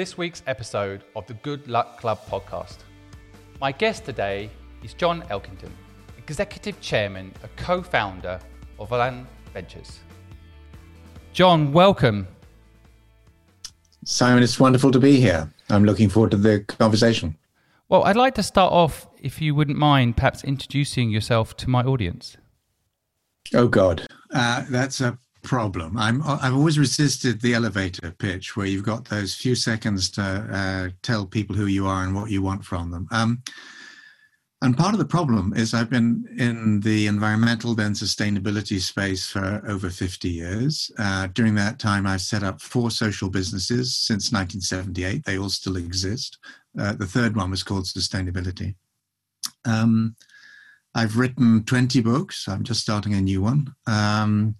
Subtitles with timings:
[0.00, 2.78] This week's episode of the Good Luck Club podcast.
[3.60, 4.48] My guest today
[4.82, 5.68] is John Elkington,
[6.16, 8.40] Executive Chairman and co founder
[8.78, 10.00] of Volans Ventures.
[11.34, 12.26] John, welcome.
[14.02, 15.52] Simon, it's wonderful to be here.
[15.68, 17.36] I'm looking forward to the conversation.
[17.90, 21.82] Well, I'd like to start off, if you wouldn't mind, perhaps introducing yourself to my
[21.82, 22.38] audience.
[23.52, 24.06] Oh, God.
[24.32, 25.96] Uh, that's a problem.
[25.96, 30.88] I'm, I've always resisted the elevator pitch where you've got those few seconds to uh,
[31.02, 33.08] tell people who you are and what you want from them.
[33.10, 33.42] Um,
[34.62, 39.62] and part of the problem is I've been in the environmental then sustainability space for
[39.66, 40.90] over 50 years.
[40.98, 45.24] Uh, during that time, I've set up four social businesses since 1978.
[45.24, 46.38] They all still exist.
[46.78, 48.74] Uh, the third one was called Sustainability.
[49.64, 50.14] Um,
[50.94, 52.46] I've written 20 books.
[52.46, 53.74] I'm just starting a new one.
[53.86, 54.56] Um,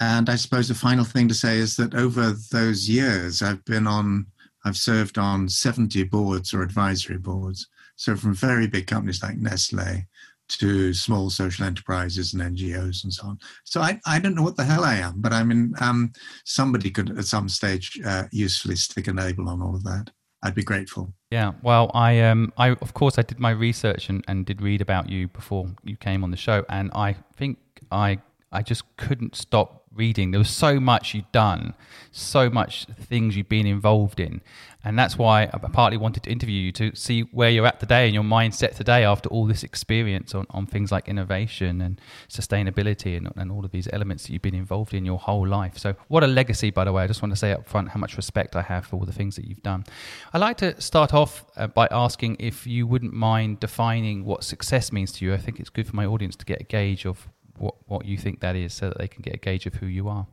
[0.00, 3.86] and I suppose the final thing to say is that over those years, I've been
[3.86, 4.26] on,
[4.64, 7.68] I've served on 70 boards or advisory boards.
[7.96, 10.06] So from very big companies like Nestle
[10.48, 13.38] to small social enterprises and NGOs and so on.
[13.64, 16.12] So I, I don't know what the hell I am, but I mean, um,
[16.44, 20.10] somebody could at some stage uh, usefully stick a label on all of that.
[20.42, 21.12] I'd be grateful.
[21.30, 24.80] Yeah, well, I um, I of course I did my research and, and did read
[24.80, 27.58] about you before you came on the show, and I think
[27.92, 30.30] I I just couldn't stop reading.
[30.30, 31.74] There was so much you'd done,
[32.12, 34.40] so much things you've been involved in.
[34.82, 38.06] And that's why I partly wanted to interview you to see where you're at today
[38.06, 43.16] and your mindset today after all this experience on, on things like innovation and sustainability
[43.16, 45.76] and, and all of these elements that you've been involved in your whole life.
[45.76, 47.02] So, what a legacy, by the way.
[47.02, 49.12] I just want to say up front how much respect I have for all the
[49.12, 49.84] things that you've done.
[50.32, 54.92] I'd like to start off uh, by asking if you wouldn't mind defining what success
[54.92, 55.34] means to you.
[55.34, 57.28] I think it's good for my audience to get a gauge of
[57.60, 59.86] what, what you think that is so that they can get a gauge of who
[59.86, 60.26] you are.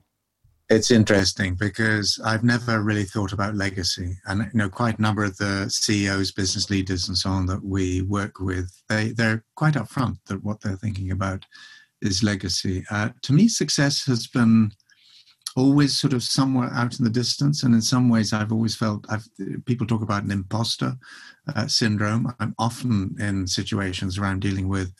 [0.70, 5.24] It's interesting because I've never really thought about legacy, and you know, quite a number
[5.24, 9.76] of the CEOs, business leaders, and so on that we work with, they they're quite
[9.76, 11.46] upfront that what they're thinking about
[12.02, 12.84] is legacy.
[12.92, 14.72] Uh, to me, success has been
[15.56, 19.06] always sort of somewhere out in the distance, and in some ways, I've always felt
[19.08, 19.26] I've
[19.66, 20.96] people talk about an imposter
[21.56, 22.34] uh, syndrome.
[22.42, 24.92] I'm often in situations around dealing with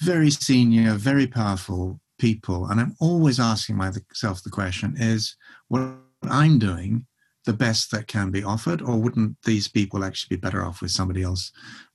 [0.00, 2.66] very senior, very powerful people.
[2.66, 5.36] And I'm always asking myself the question is
[5.68, 5.82] what
[6.24, 7.06] I'm doing
[7.46, 10.90] the best that can be offered, or wouldn't these people actually be better off with
[10.90, 11.50] somebody else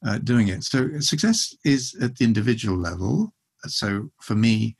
[0.06, 0.64] uh, doing it?
[0.64, 3.32] So success is at the individual level.
[3.68, 4.76] So for me,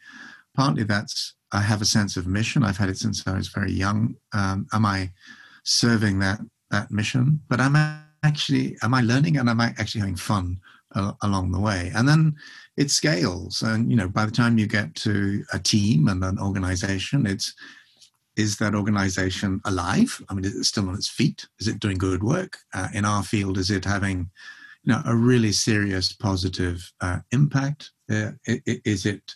[0.56, 2.64] partly that's I have a sense of mission.
[2.64, 4.16] I've had it since I was very young.
[4.34, 5.12] Um, am I
[5.64, 6.40] serving that
[6.72, 7.42] that mission?
[7.48, 10.60] But am I actually am I learning and am I actually having fun
[11.22, 11.92] along the way?
[11.96, 12.36] And then
[12.78, 13.62] it scales.
[13.62, 17.54] And you know by the time you get to a team and an organization it's
[18.36, 20.22] is that organization alive?
[20.30, 21.48] I mean is it still on its feet?
[21.60, 22.58] Is it doing good work?
[22.74, 24.30] Uh, in our field is it having
[24.84, 27.92] you know a really serious positive uh, impact?
[28.10, 29.34] Uh, is it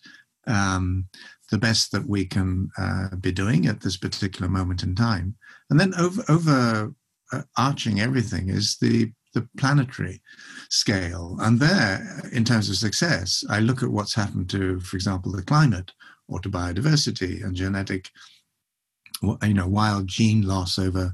[0.48, 1.08] um,
[1.52, 5.36] the best that we can uh, be doing at this particular moment in time?
[5.70, 6.94] And then over over
[7.32, 10.22] uh, arching everything is the the planetary
[10.70, 11.38] scale.
[11.40, 15.44] And there, in terms of success, I look at what's happened to, for example, the
[15.44, 15.92] climate
[16.28, 18.10] or to biodiversity and genetic,
[19.22, 21.14] you know, wild gene loss over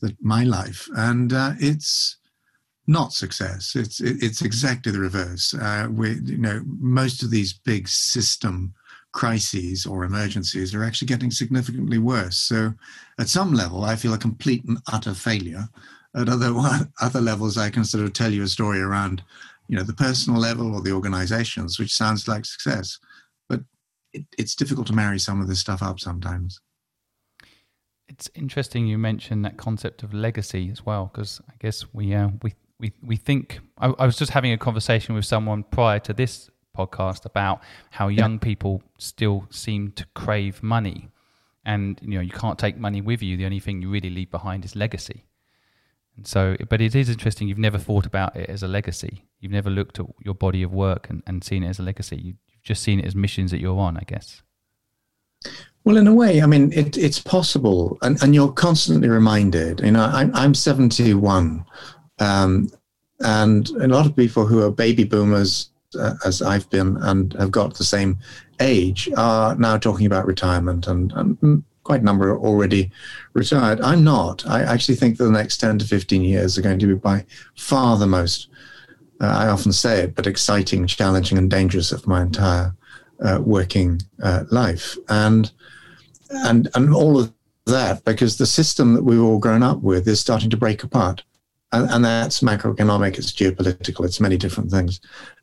[0.00, 0.88] the, my life.
[0.96, 2.16] And uh, it's
[2.86, 3.76] not success.
[3.76, 5.54] It's it's exactly the reverse.
[5.54, 8.74] Uh, we, you know, most of these big system
[9.12, 12.38] crises or emergencies are actually getting significantly worse.
[12.38, 12.72] So,
[13.18, 15.68] at some level, I feel a complete and utter failure
[16.14, 16.52] at other
[17.00, 19.22] other levels, I can sort of tell you a story around,
[19.68, 22.98] you know, the personal level or the organizations, which sounds like success,
[23.48, 23.60] but
[24.12, 26.60] it, it's difficult to marry some of this stuff up sometimes.
[28.08, 32.28] It's interesting you mentioned that concept of legacy as well, because I guess we uh,
[32.42, 33.60] we we we think.
[33.78, 38.08] I, I, was just having a conversation with someone prior to this podcast about how
[38.08, 38.38] young yeah.
[38.40, 41.08] people still seem to crave money,
[41.64, 43.38] and you know you can't take money with you.
[43.38, 45.24] The only thing you really leave behind is legacy.
[46.16, 47.48] And so, but it is interesting.
[47.48, 49.24] You've never thought about it as a legacy.
[49.40, 52.16] You've never looked at your body of work and, and seen it as a legacy.
[52.16, 54.42] You've just seen it as missions that you're on, I guess.
[55.84, 59.80] Well, in a way, I mean, it, it's possible, and, and you're constantly reminded.
[59.80, 61.64] You know, I'm, I'm 71,
[62.20, 62.70] um,
[63.20, 67.50] and a lot of people who are baby boomers, uh, as I've been, and have
[67.50, 68.18] got the same
[68.60, 72.90] age, are now talking about retirement, and, and quite a number already
[73.34, 73.78] retired.
[73.82, 74.46] I'm not.
[74.46, 77.98] I actually think the next 10 to 15 years are going to be by far
[77.98, 78.48] the most,
[79.20, 82.74] uh, I often say it, but exciting, challenging, and dangerous of my entire
[83.22, 84.96] uh, working uh, life.
[85.10, 85.52] And,
[86.30, 87.30] and, and all of
[87.66, 91.22] that because the system that we've all grown up with is starting to break apart.
[91.72, 94.98] And, and that's macroeconomic, it's geopolitical, it's many different things.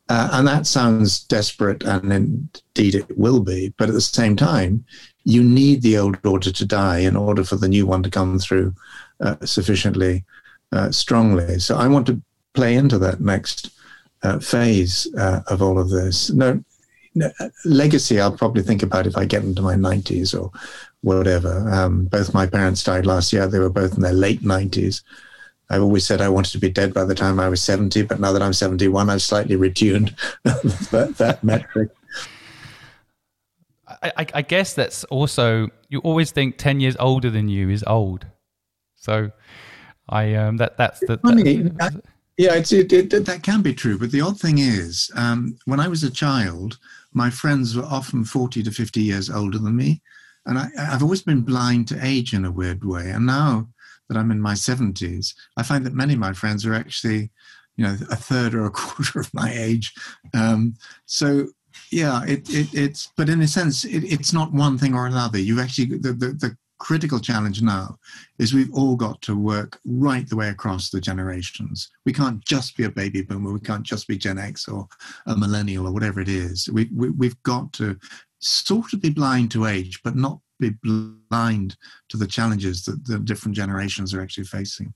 [0.10, 3.72] Uh, and that sounds desperate, and indeed it will be.
[3.78, 4.84] But at the same time,
[5.30, 8.40] you need the old order to die in order for the new one to come
[8.40, 8.74] through
[9.20, 10.26] uh, sufficiently
[10.72, 11.60] uh, strongly.
[11.60, 12.20] So I want to
[12.56, 13.70] play into that next
[14.24, 16.32] uh, phase uh, of all of this.
[16.32, 16.64] No,
[17.14, 17.30] no,
[17.64, 20.52] legacy, I'll probably think about if I get into my 90s or
[21.02, 21.70] whatever.
[21.70, 23.46] Um, both my parents died last year.
[23.46, 25.04] They were both in their late 90s.
[25.70, 28.20] I've always said I wanted to be dead by the time I was 70, but
[28.20, 31.92] now that I'm 71, I've slightly retuned that, that metric.
[34.02, 38.26] I, I, guess that's also you always think 10 years older than you is old.
[38.96, 39.32] So
[40.08, 41.64] I um that that's the funny.
[41.64, 42.02] That,
[42.40, 44.00] yeah, it's, it, it, that can be true.
[44.00, 46.80] But the odd thing is, um, when I was a child,
[47.12, 50.02] my friends were often 40 to 50 years older than me.
[50.46, 53.10] And I, I've always been blind to age in a weird way.
[53.10, 53.68] And now
[54.08, 57.30] that I'm in my 70s, I find that many of my friends are actually,
[57.76, 59.94] you know, a third or a quarter of my age.
[60.34, 60.76] Um,
[61.06, 61.48] so,
[61.92, 65.40] yeah, it, it, it's, but in a sense, it, it's not one thing or another.
[65.40, 67.98] You actually, the, the, the critical challenge now
[68.40, 71.92] is we've all got to work right the way across the generations.
[72.06, 73.52] We can't just be a baby boomer.
[73.52, 74.88] We can't just be Gen X or
[75.28, 76.70] a millennial or whatever it is.
[76.72, 77.98] We, we, we've got to
[78.40, 81.76] sort of be blind to age, but not be blind
[82.10, 84.94] to the challenges that the different generations are actually facing.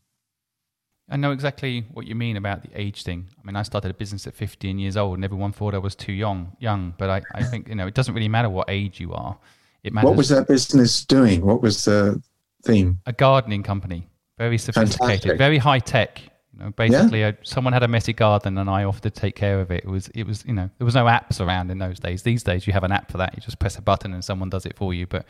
[1.09, 3.27] I know exactly what you mean about the age thing.
[3.37, 5.95] I mean, I started a business at 15 years old, and everyone thought I was
[5.95, 6.55] too young.
[6.59, 9.37] Young, but I, I think you know it doesn't really matter what age you are.
[9.83, 10.07] It matters.
[10.07, 11.45] What was that business doing?
[11.45, 12.21] What was the
[12.63, 12.99] theme?
[13.05, 14.07] A gardening company,
[14.37, 15.37] very sophisticated, Fantastic.
[15.37, 16.21] very high tech.
[16.53, 17.29] You know, basically, yeah.
[17.29, 19.83] a, someone had a messy garden, and I offered to take care of it.
[19.83, 22.21] It was, it was, you know, there was no apps around in those days.
[22.21, 23.33] These days, you have an app for that.
[23.35, 25.07] You just press a button, and someone does it for you.
[25.07, 25.25] But,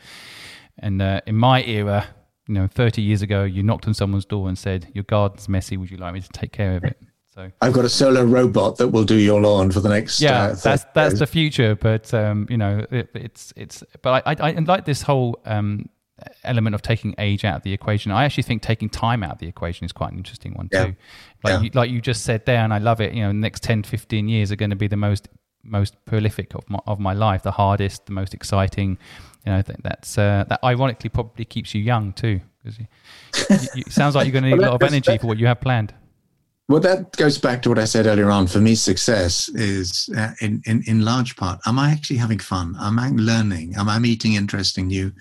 [0.78, 2.06] and uh, in my era,
[2.46, 5.76] you know, 30 years ago, you knocked on someone's door and said, "Your garden's messy.
[5.76, 6.98] Would you like me to take care of it?"
[7.34, 10.20] So I've got a solar robot that will do your lawn for the next.
[10.20, 11.74] Yeah, uh, that's that's the future.
[11.74, 13.82] But um, you know, it, it's it's.
[14.02, 15.88] But I, I, I like this whole um,
[16.44, 18.12] element of taking age out of the equation.
[18.12, 20.78] I actually think taking time out of the equation is quite an interesting one too.
[20.78, 20.96] Like
[21.44, 21.60] yeah.
[21.60, 23.12] you, like you just said there, and I love it.
[23.14, 25.28] You know, the next 10, 15 years are going to be the most
[25.64, 28.98] most prolific of my of my life, the hardest, the most exciting.
[29.44, 32.78] You know, I think that's uh, that ironically probably keeps you young too, because
[33.76, 35.46] it sounds like you're going to need well, a lot of energy for what you
[35.46, 35.94] have planned.
[36.66, 38.46] Well, that goes back to what I said earlier on.
[38.46, 42.74] For me, success is uh, in, in, in large part, am I actually having fun?
[42.80, 43.74] Am I learning?
[43.76, 45.12] Am I meeting interesting new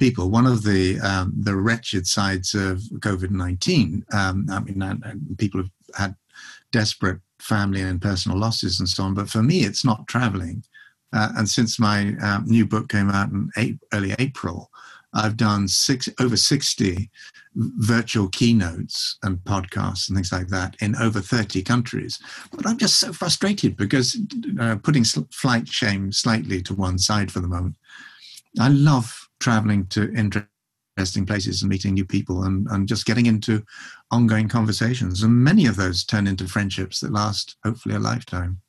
[0.00, 0.28] people?
[0.28, 4.96] One of the, um, the wretched sides of COVID 19, um, I mean, uh,
[5.36, 6.16] people have had
[6.72, 9.14] desperate family and personal losses and so on.
[9.14, 10.64] But for me, it's not traveling.
[11.12, 14.70] Uh, and since my um, new book came out in early April,
[15.14, 17.10] I've done six over 60
[17.54, 22.18] virtual keynotes and podcasts and things like that in over 30 countries.
[22.52, 24.16] But I'm just so frustrated because
[24.60, 27.76] uh, putting flight shame slightly to one side for the moment,
[28.60, 33.64] I love traveling to interesting places and meeting new people and, and just getting into
[34.10, 35.22] ongoing conversations.
[35.22, 38.60] And many of those turn into friendships that last hopefully a lifetime.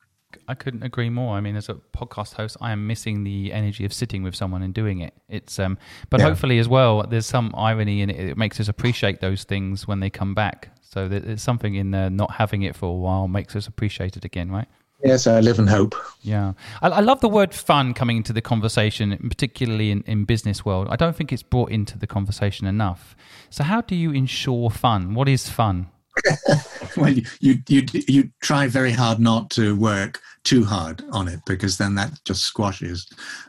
[0.50, 1.38] I couldn't agree more.
[1.38, 4.64] I mean, as a podcast host, I am missing the energy of sitting with someone
[4.64, 5.14] and doing it.
[5.30, 5.78] It's um,
[6.10, 6.26] but yeah.
[6.26, 8.20] hopefully as well, there's some irony in it.
[8.32, 10.70] It makes us appreciate those things when they come back.
[10.82, 14.26] So there's something in there not having it for a while makes us appreciate it
[14.26, 14.68] again, right?
[15.04, 15.96] Yes, I live in hope.
[16.22, 20.66] Yeah, I, I love the word fun coming into the conversation, particularly in, in business
[20.66, 20.88] world.
[20.90, 23.16] I don't think it's brought into the conversation enough.
[23.52, 25.14] So, how do you ensure fun?
[25.14, 25.90] What is fun?
[26.98, 31.40] well, you, you you you try very hard not to work too hard on it
[31.46, 33.08] because then that just squashes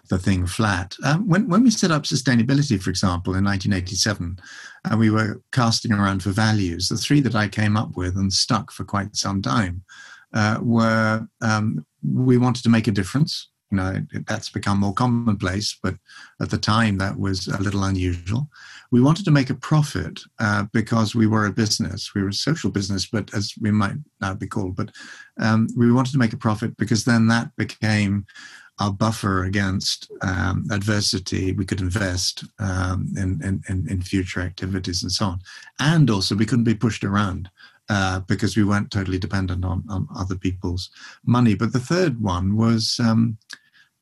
[0.09, 0.97] the thing flat.
[1.05, 4.39] Um, when when we set up sustainability, for example, in 1987,
[4.85, 8.33] and we were casting around for values, the three that I came up with and
[8.33, 9.83] stuck for quite some time
[10.33, 13.49] uh, were um, we wanted to make a difference.
[13.71, 13.97] You know,
[14.27, 15.95] that's become more commonplace, but
[16.41, 18.49] at the time that was a little unusual
[18.91, 22.15] we wanted to make a profit uh, because we were a business.
[22.15, 24.91] We were a social business, but as we might now be called, but
[25.39, 28.27] um, we wanted to make a profit because then that became
[28.81, 31.53] our buffer against um, adversity.
[31.53, 35.41] We could invest um, in, in, in, future activities and so on.
[35.79, 37.51] And also, we couldn't be pushed around.
[37.93, 40.91] Uh, because we weren't totally dependent on, on other people's
[41.27, 41.57] money.
[41.57, 43.37] But the third one was um,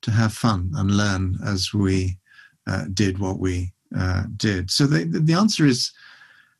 [0.02, 2.18] to have fun and learn as we
[2.66, 4.70] uh, did what we uh, did.
[4.70, 5.92] So the, the answer is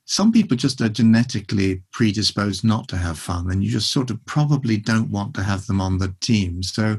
[0.05, 4.25] some people just are genetically predisposed not to have fun, and you just sort of
[4.25, 6.63] probably don't want to have them on the team.
[6.63, 6.99] So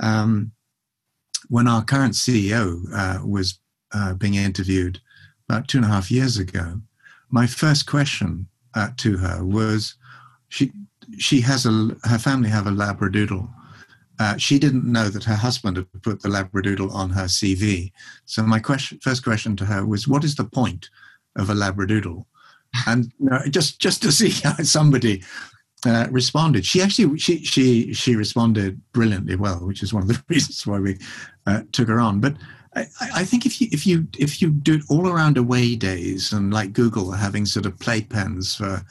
[0.00, 0.52] um,
[1.48, 3.58] when our current CEO uh, was
[3.92, 5.00] uh, being interviewed
[5.48, 6.80] about two and a half years ago,
[7.30, 9.96] my first question uh, to her was,
[10.48, 10.70] she
[11.18, 13.48] she has a her family have a labradoodle.
[14.18, 17.90] Uh, she didn't know that her husband had put the labradoodle on her CV.
[18.26, 20.88] So my question, first question to her was, "What is the point
[21.36, 22.24] of a labradoodle?"
[22.86, 23.12] And
[23.50, 25.22] just just to see how somebody
[25.86, 26.64] uh, responded.
[26.64, 30.78] She actually she she she responded brilliantly well, which is one of the reasons why
[30.78, 30.98] we
[31.46, 32.20] uh, took her on.
[32.20, 32.36] But
[32.74, 36.32] I, I, think if you if you if you do it all around away days
[36.32, 38.84] and like Google having sort of playpens for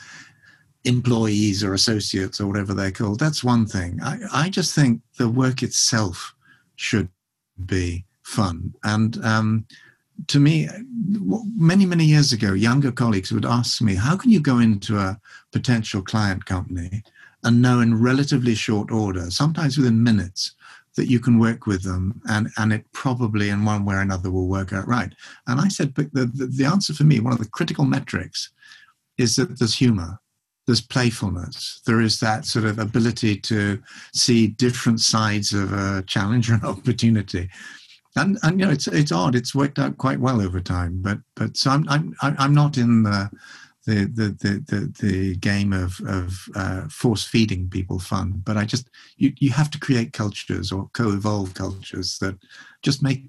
[0.86, 4.00] employees or associates or whatever they're called, that's one thing.
[4.04, 6.36] I, I just think the work itself
[6.75, 7.10] should
[7.66, 8.74] be fun.
[8.84, 9.66] And um,
[10.28, 10.68] to me,
[11.56, 15.20] many, many years ago, younger colleagues would ask me, How can you go into a
[15.52, 17.04] potential client company
[17.44, 20.56] and know in relatively short order, sometimes within minutes,
[20.96, 24.30] that you can work with them and, and it probably in one way or another
[24.30, 25.13] will work out right?
[25.48, 28.52] And I said, But the, the, the answer for me, one of the critical metrics,
[29.18, 30.20] is that there's humor
[30.65, 31.82] there's playfulness.
[31.86, 33.82] There is that sort of ability to
[34.13, 37.50] see different sides of a challenge or an opportunity.
[38.15, 39.36] And, and you know it's it's odd.
[39.36, 41.01] It's worked out quite well over time.
[41.01, 43.32] But but so I'm I'm I'm not in the
[43.86, 48.41] the the the the, the game of of uh, force feeding people fun.
[48.46, 52.38] But I just you you have to create cultures or co-evolve cultures that
[52.84, 53.24] just make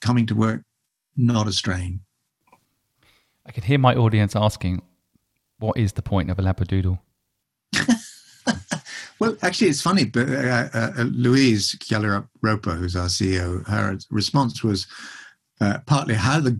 [0.00, 0.62] coming to work
[1.16, 2.00] not a strain.
[3.44, 4.82] I can hear my audience asking,
[5.60, 6.98] what is the point of a labradoodle?
[9.18, 11.76] well, actually, it's funny, but uh, uh, uh Louise
[12.42, 14.86] Roper, who's our CEO, her response was
[15.60, 16.58] uh, partly how the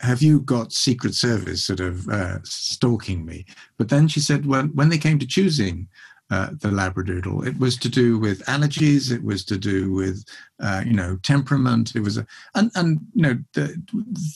[0.00, 3.44] have you got Secret Service sort of uh, stalking me?
[3.76, 5.88] But then she said when when they came to choosing
[6.32, 7.46] uh, the labradoodle.
[7.46, 9.12] It was to do with allergies.
[9.12, 10.24] It was to do with,
[10.60, 11.94] uh, you know, temperament.
[11.94, 13.66] It was, a, and and you know, the,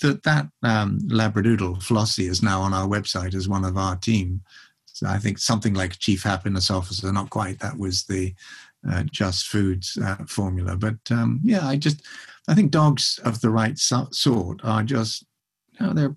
[0.03, 4.43] the, that um, labradoodle Flossie is now on our website as one of our team.
[4.85, 7.61] So I think something like chief happiness officer, not quite.
[7.61, 8.35] That was the
[8.91, 12.03] uh, Just Foods uh, formula, but um, yeah, I just,
[12.47, 15.25] I think dogs of the right so- sort are just,
[15.81, 16.17] you know, they're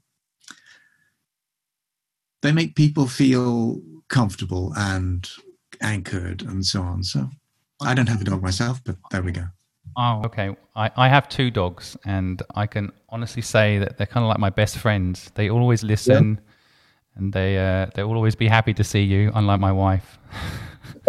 [2.42, 5.30] they make people feel comfortable and
[5.82, 7.04] anchored and so on.
[7.04, 7.30] So
[7.82, 9.46] I don't have a dog myself, but there we go.
[9.98, 10.56] Oh, okay.
[10.76, 14.40] I, I have two dogs, and I can honestly say that they're kind of like
[14.40, 15.32] my best friends.
[15.36, 17.20] They always listen, yeah.
[17.20, 19.32] and they uh, they will always be happy to see you.
[19.34, 20.20] Unlike my wife.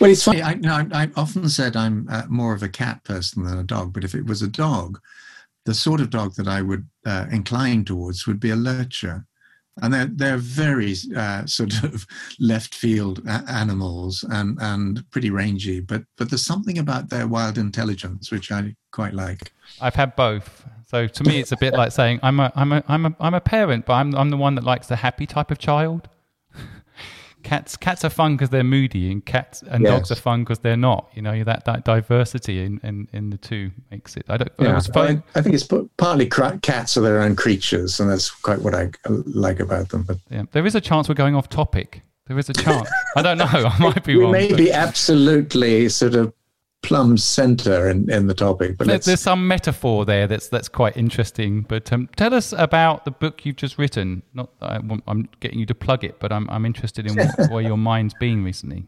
[0.00, 0.42] well, it's funny.
[0.42, 3.58] I, you know, I, I often said I'm uh, more of a cat person than
[3.58, 5.00] a dog, but if it was a dog,
[5.64, 9.26] the sort of dog that I would uh, incline towards would be a lurcher
[9.82, 12.06] and they're they're very uh, sort of
[12.40, 18.30] left field animals and and pretty rangy but but there's something about their wild intelligence
[18.30, 19.52] which i quite like.
[19.80, 20.64] I've had both.
[20.86, 23.34] So to me it's a bit like saying i'm a i'm a i'm a, I'm
[23.34, 26.08] a parent but i'm i'm the one that likes the happy type of child
[27.46, 29.92] cats cats are fun because they're moody and cats and yes.
[29.92, 33.36] dogs are fun because they're not you know that that diversity in, in in the
[33.36, 37.36] two makes it i don't yeah, I, I, think it's partly cats are their own
[37.36, 40.80] creatures and that's quite what i uh, like about them but yeah there is a
[40.80, 42.02] chance we're going off topic.
[42.26, 42.90] There is a chance.
[43.14, 44.58] I don't know i might be we wrong may but...
[44.58, 46.32] be absolutely sort of
[46.86, 48.78] plumb center in, in the topic.
[48.78, 51.62] But there's some metaphor there that's that's quite interesting.
[51.62, 54.22] But um, tell us about the book you've just written.
[54.34, 57.62] Not I am getting you to plug it, but I'm I'm interested in what, where
[57.62, 58.86] your mind's been recently.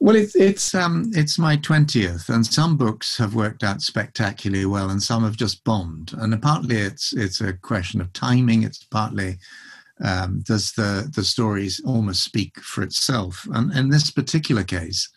[0.00, 4.88] Well, it's it's um it's my twentieth, and some books have worked out spectacularly well,
[4.88, 6.14] and some have just bombed.
[6.16, 8.62] And partly it's it's a question of timing.
[8.62, 9.36] It's partly
[10.02, 13.46] um, does the the stories almost speak for itself.
[13.52, 15.08] And in this particular case,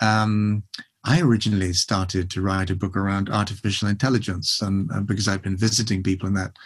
[0.00, 0.62] um,
[1.06, 5.56] I originally started to write a book around artificial intelligence, and uh, because I've been
[5.56, 6.56] visiting people in that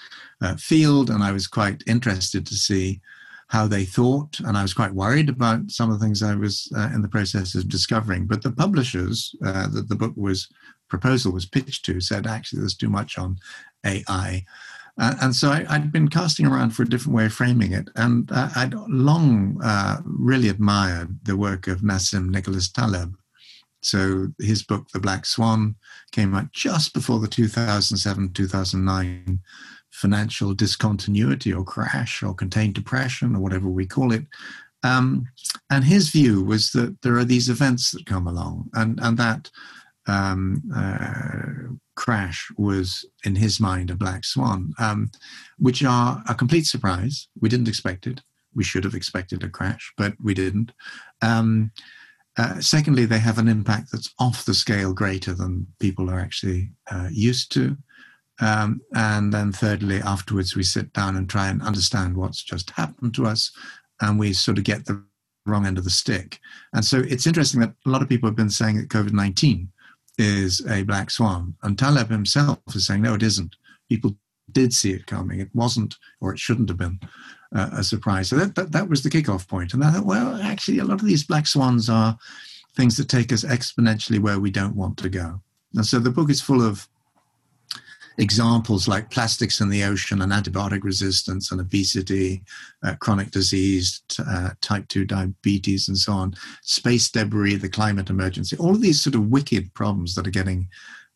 [0.40, 3.02] uh, field, and I was quite interested to see
[3.48, 6.72] how they thought, and I was quite worried about some of the things I was
[6.74, 8.26] uh, in the process of discovering.
[8.26, 10.48] But the publishers uh, that the book was
[10.88, 13.36] proposal was pitched to said actually there's too much on
[13.84, 14.44] AI.
[14.98, 17.88] And so I, had been casting around for a different way of framing it.
[17.96, 23.16] And uh, I'd long uh, really admired the work of Nassim Nicholas Taleb,
[23.80, 25.74] so his book, The Black Swan,
[26.12, 29.40] came out just before the 2007 2009
[29.90, 34.24] financial discontinuity or crash or contained depression or whatever we call it.
[34.82, 35.26] Um,
[35.70, 39.50] and his view was that there are these events that come along, and, and that
[40.06, 45.10] um, uh, crash was, in his mind, a black swan, um,
[45.58, 47.28] which are a complete surprise.
[47.40, 48.22] We didn't expect it.
[48.54, 50.72] We should have expected a crash, but we didn't.
[51.20, 51.72] Um,
[52.38, 56.70] uh, secondly, they have an impact that's off the scale greater than people are actually
[56.90, 57.76] uh, used to.
[58.40, 63.14] Um, and then thirdly, afterwards, we sit down and try and understand what's just happened
[63.14, 63.50] to us,
[64.00, 65.02] and we sort of get the
[65.46, 66.38] wrong end of the stick.
[66.72, 69.68] And so it's interesting that a lot of people have been saying that COVID 19
[70.18, 71.54] is a black swan.
[71.62, 73.56] And Taleb himself is saying, no, it isn't.
[73.88, 74.16] People
[74.52, 75.40] did see it coming.
[75.40, 77.00] It wasn't, or it shouldn't have been,
[77.54, 78.28] uh, a surprise.
[78.28, 79.74] So that, that, that was the kickoff point.
[79.74, 82.16] And I thought, well, actually, a lot of these black swans are
[82.76, 85.40] things that take us exponentially where we don't want to go.
[85.74, 86.88] And so the book is full of
[88.18, 92.42] examples like plastics in the ocean and antibiotic resistance and obesity,
[92.84, 98.56] uh, chronic disease, uh, type 2 diabetes, and so on, space debris, the climate emergency,
[98.58, 100.68] all of these sort of wicked problems that are getting,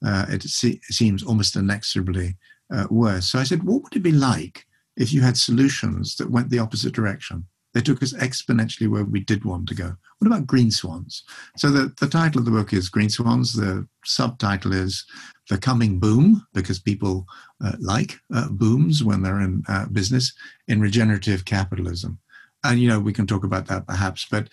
[0.06, 2.36] uh, it, se- seems almost inexorably
[2.72, 3.26] uh, worse.
[3.26, 6.58] So I said, what would it be like if you had solutions that went the
[6.58, 7.46] opposite direction?
[7.72, 9.96] They took us exponentially where we did want to go.
[10.18, 11.24] What about green swans?
[11.56, 13.52] So the, the title of the book is Green Swans.
[13.52, 15.04] The subtitle is
[15.50, 17.26] The Coming Boom, because people
[17.64, 20.32] uh, like uh, booms when they're in uh, business,
[20.68, 22.20] in regenerative capitalism.
[22.62, 24.48] And, you know, we can talk about that perhaps, but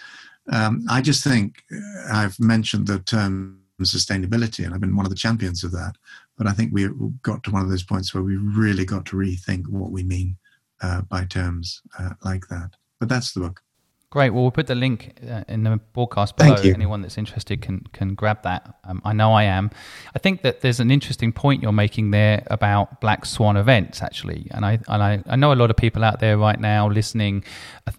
[0.52, 5.12] um, I just think uh, I've mentioned the term sustainability, and I've been one of
[5.12, 5.96] the champions of that.
[6.42, 6.90] But I think we
[7.22, 10.38] got to one of those points where we really got to rethink what we mean
[10.82, 12.72] uh, by terms uh, like that.
[13.00, 13.62] But that's the book.
[14.10, 14.32] Great.
[14.32, 16.56] Well, we'll put the link uh, in the broadcast below.
[16.56, 18.74] Anyone that's interested can can grab that.
[18.86, 19.70] Um, I know I am.
[20.16, 24.48] I think that there's an interesting point you're making there about black swan events, actually,
[24.50, 27.44] and I and I, I know a lot of people out there right now listening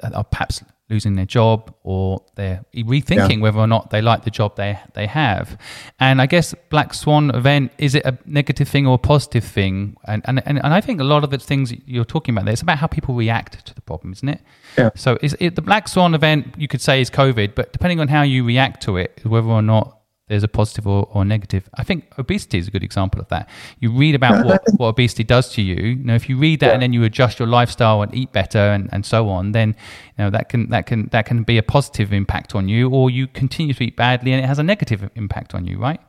[0.03, 3.43] are perhaps losing their job or they're rethinking yeah.
[3.43, 5.59] whether or not they like the job they they have.
[5.99, 9.97] And I guess Black Swan event is it a negative thing or a positive thing?
[10.05, 12.53] And and and, and I think a lot of the things you're talking about there,
[12.53, 14.41] it's about how people react to the problem, isn't it?
[14.77, 14.91] Yeah.
[14.95, 16.55] So is it the Black Swan event?
[16.59, 19.63] You could say is COVID, but depending on how you react to it, whether or
[19.63, 21.69] not there's a positive or, or negative.
[21.75, 23.49] I think obesity is a good example of that.
[23.81, 25.75] You read about what, what obesity does to you.
[25.75, 26.73] You know, if you read that yeah.
[26.73, 29.71] and then you adjust your lifestyle and eat better and, and so on, then
[30.17, 33.11] you know that can that can that can be a positive impact on you, or
[33.11, 36.01] you continue to eat badly and it has a negative impact on you, right?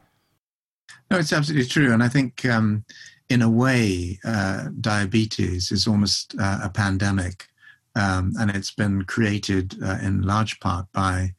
[1.10, 2.86] No, it's absolutely true, and I think um,
[3.30, 7.48] in a way, uh, diabetes is almost uh, a pandemic,
[7.96, 11.34] um, and it's been created uh, in large part by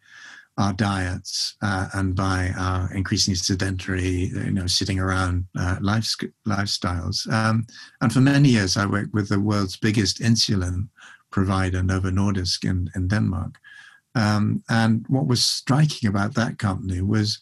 [0.57, 6.15] our diets uh, and by our increasingly sedentary, you know, sitting around uh, life,
[6.47, 7.31] lifestyles.
[7.33, 7.67] Um,
[8.01, 10.89] and for many years, I worked with the world's biggest insulin
[11.31, 13.59] provider, Novo Nordisk, in, in Denmark.
[14.15, 17.41] Um, and what was striking about that company was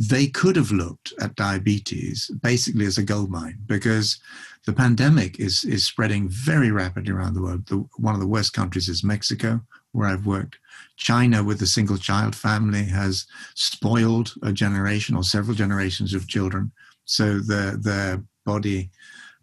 [0.00, 4.18] they could have looked at diabetes basically as a gold mine because
[4.66, 7.66] the pandemic is, is spreading very rapidly around the world.
[7.66, 9.60] The, one of the worst countries is Mexico,
[9.92, 10.56] where I've worked.
[11.00, 16.70] China, with the single child family, has spoiled a generation or several generations of children.
[17.06, 18.90] So the, their body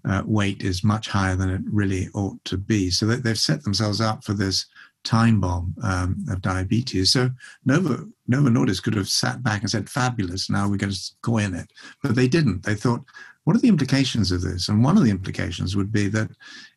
[0.07, 2.91] uh, weight is much higher than it really ought to be.
[2.91, 4.67] So they've set themselves up for this
[5.03, 7.11] time bomb um, of diabetes.
[7.11, 7.31] So
[7.65, 11.39] Novo, Novo Nordisk could have sat back and said, fabulous, now we're going to go
[11.39, 11.73] in it.
[12.03, 12.63] But they didn't.
[12.63, 13.03] They thought,
[13.45, 14.69] what are the implications of this?
[14.69, 16.29] And one of the implications would be that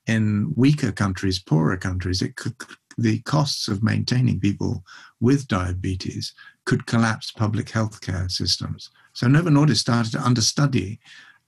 [0.07, 2.55] in weaker countries, poorer countries, it could
[3.01, 4.85] the costs of maintaining people
[5.21, 6.33] with diabetes
[6.65, 8.91] could collapse public health care systems.
[9.13, 11.01] So Novo Nordisk started to understudy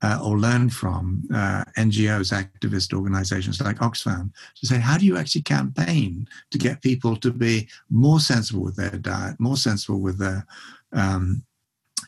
[0.03, 5.17] uh, or learn from uh, NGOs, activist organizations like Oxfam, to say, how do you
[5.17, 10.19] actually campaign to get people to be more sensible with their diet, more sensible with
[10.19, 10.45] their
[10.93, 11.45] um,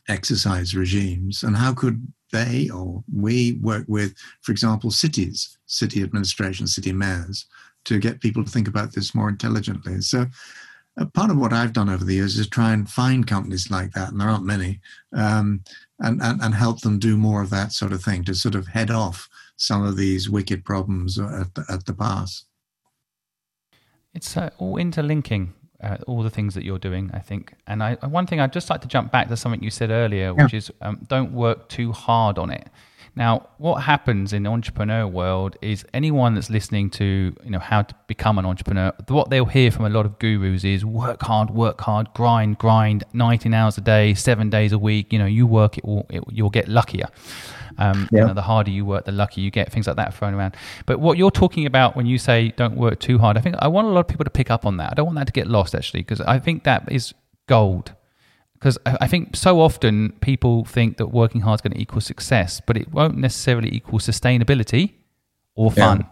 [0.09, 6.67] exercise regimes, and how could they or we work with, for example, cities, city administration,
[6.67, 7.47] city mayors,
[7.85, 10.01] to get people to think about this more intelligently.
[10.01, 10.27] So,
[11.13, 14.11] part of what I've done over the years is try and find companies like that,
[14.11, 14.81] and there aren't many,
[15.13, 15.63] um,
[16.01, 18.67] and, and, and help them do more of that sort of thing to sort of
[18.67, 22.45] head off some of these wicked problems at the, at the pass.
[24.15, 25.55] It's uh, all interlinking.
[25.83, 27.53] Uh, all the things that you're doing, I think.
[27.67, 30.33] And I, one thing I'd just like to jump back to something you said earlier,
[30.35, 30.45] yeah.
[30.45, 32.69] which is um, don't work too hard on it.
[33.17, 37.83] Now, what happens in the entrepreneur world is anyone that's listening to, you know, how
[37.83, 41.51] to become an entrepreneur, what they'll hear from a lot of gurus is work hard,
[41.51, 45.13] work hard, grind, grind, 19 hours a day, seven days a week.
[45.13, 47.07] You know, you work, it will, it, you'll get luckier.
[47.79, 48.21] Um, yeah.
[48.21, 49.71] you know, the harder you work, the luckier you get.
[49.71, 50.57] Things like that thrown around.
[50.87, 53.69] But what you're talking about when you say don't work too hard, I think I
[53.69, 54.91] want a lot of people to pick up on that.
[54.91, 57.15] I don't want that to get lost actually, because I think that is
[57.47, 57.93] gold
[58.65, 62.63] because I think so often people think that working hard is going to equal success,
[62.67, 64.95] but it won't necessarily equal sustainability
[65.55, 66.07] or fun, yeah.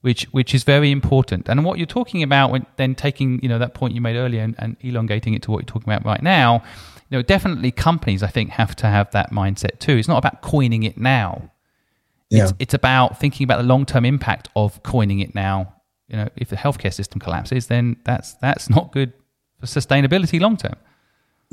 [0.00, 1.48] which which is very important.
[1.48, 4.42] And what you're talking about when then taking you know that point you made earlier
[4.42, 6.64] and, and elongating it to what you're talking about right now,
[7.10, 9.92] you know, definitely companies I think have to have that mindset too.
[9.92, 11.52] It's not about coining it now.
[12.28, 12.42] yeah.
[12.42, 15.72] it's, it's about thinking about the long term impact of coining it now.
[16.08, 19.12] You know, if the healthcare system collapses, then that's that's not good
[19.60, 20.74] for sustainability long term.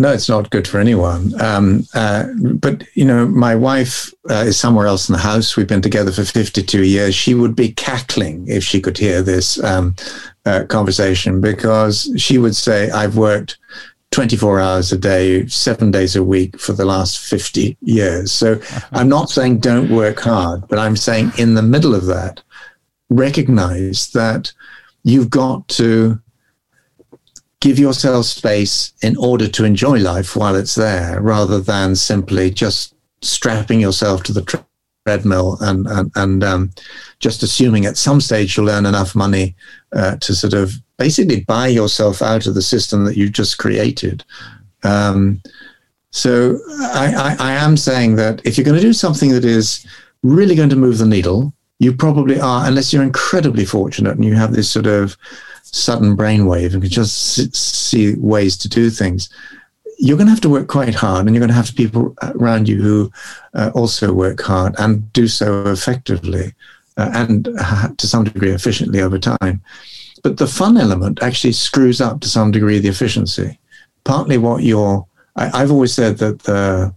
[0.02, 1.40] No, it's not good for anyone.
[1.40, 5.56] Um, uh, but you know, my wife uh, is somewhere else in the house.
[5.56, 7.14] We've been together for fifty-two years.
[7.14, 9.96] She would be cackling if she could hear this um,
[10.48, 13.60] uh, conversation because she would say, "I've worked
[14.10, 18.32] 24 hours a day, seven days a week for the last 50 years.
[18.32, 18.60] So
[18.94, 22.42] I'm not saying don't work hard, but I'm saying in the middle of that,
[23.12, 24.52] recognize that
[25.04, 26.20] you've got to
[27.62, 32.94] give yourself space in order to enjoy life while it's there rather than simply just
[33.22, 34.66] strapping yourself to the
[35.06, 36.72] treadmill and, and, and um,
[37.20, 39.56] just assuming at some stage you'll earn enough money
[39.94, 44.24] uh, to sort of basically buy yourself out of the system that you've just created.
[44.84, 45.42] Um,
[46.10, 49.86] so I, I, I, am saying that if you're going to do something that is
[50.24, 54.36] really going to move the needle, you probably are, unless you're incredibly fortunate and you
[54.36, 55.16] have this sort of
[55.72, 59.30] sudden brainwave and can just see ways to do things.
[59.98, 62.68] You're going to have to work quite hard, and you're going to have people around
[62.68, 63.12] you who
[63.54, 66.54] uh, also work hard and do so effectively
[66.98, 69.62] uh, and uh, to some degree efficiently over time.
[70.24, 73.60] But the fun element actually screws up to some degree the efficiency.
[74.04, 75.06] Partly what you're,
[75.36, 76.94] I, have always said that the,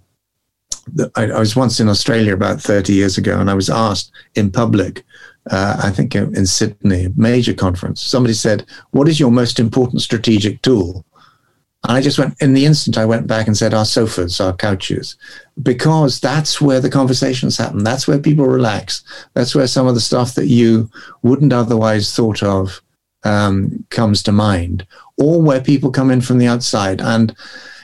[0.93, 4.13] the I, I, was once in Australia about 30 years ago and I was asked
[4.35, 5.05] in public,
[5.51, 10.63] uh, I think in Sydney, major conference, somebody said, What is your most important strategic
[10.63, 11.05] tool?
[11.87, 14.55] And I just went, in the instant, I went back and said, Our sofas, our
[14.55, 15.17] couches,
[15.63, 17.85] because that's where the conversations happen.
[17.85, 19.05] That's where people relax.
[19.35, 20.91] That's where some of the stuff that you
[21.23, 22.81] wouldn't otherwise thought of
[23.25, 24.87] um, comes to mind,
[25.19, 27.37] or where people come in from the outside, and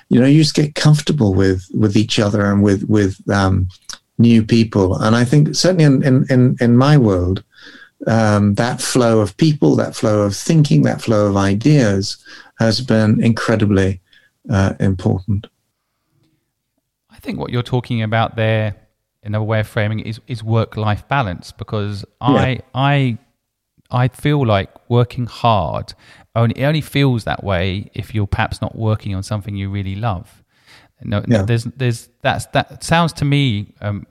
[0.08, 3.68] you know you just get comfortable with with each other and with with um,
[4.16, 4.96] new people.
[4.96, 7.44] And I think certainly in in in, in my world,
[8.06, 12.16] um, that flow of people, that flow of thinking, that flow of ideas
[12.58, 14.00] has been incredibly
[14.48, 15.46] uh, important.
[17.10, 18.76] I think what you're talking about there,
[19.22, 22.28] in a way of framing it, is, is work life balance because yeah.
[22.28, 23.18] I I
[23.90, 25.94] I feel like working hard
[26.34, 29.96] only it only feels that way if you're perhaps not working on something you really
[29.96, 30.42] love.
[31.02, 31.38] No, yeah.
[31.38, 34.06] no there's there's that's that sounds to me um,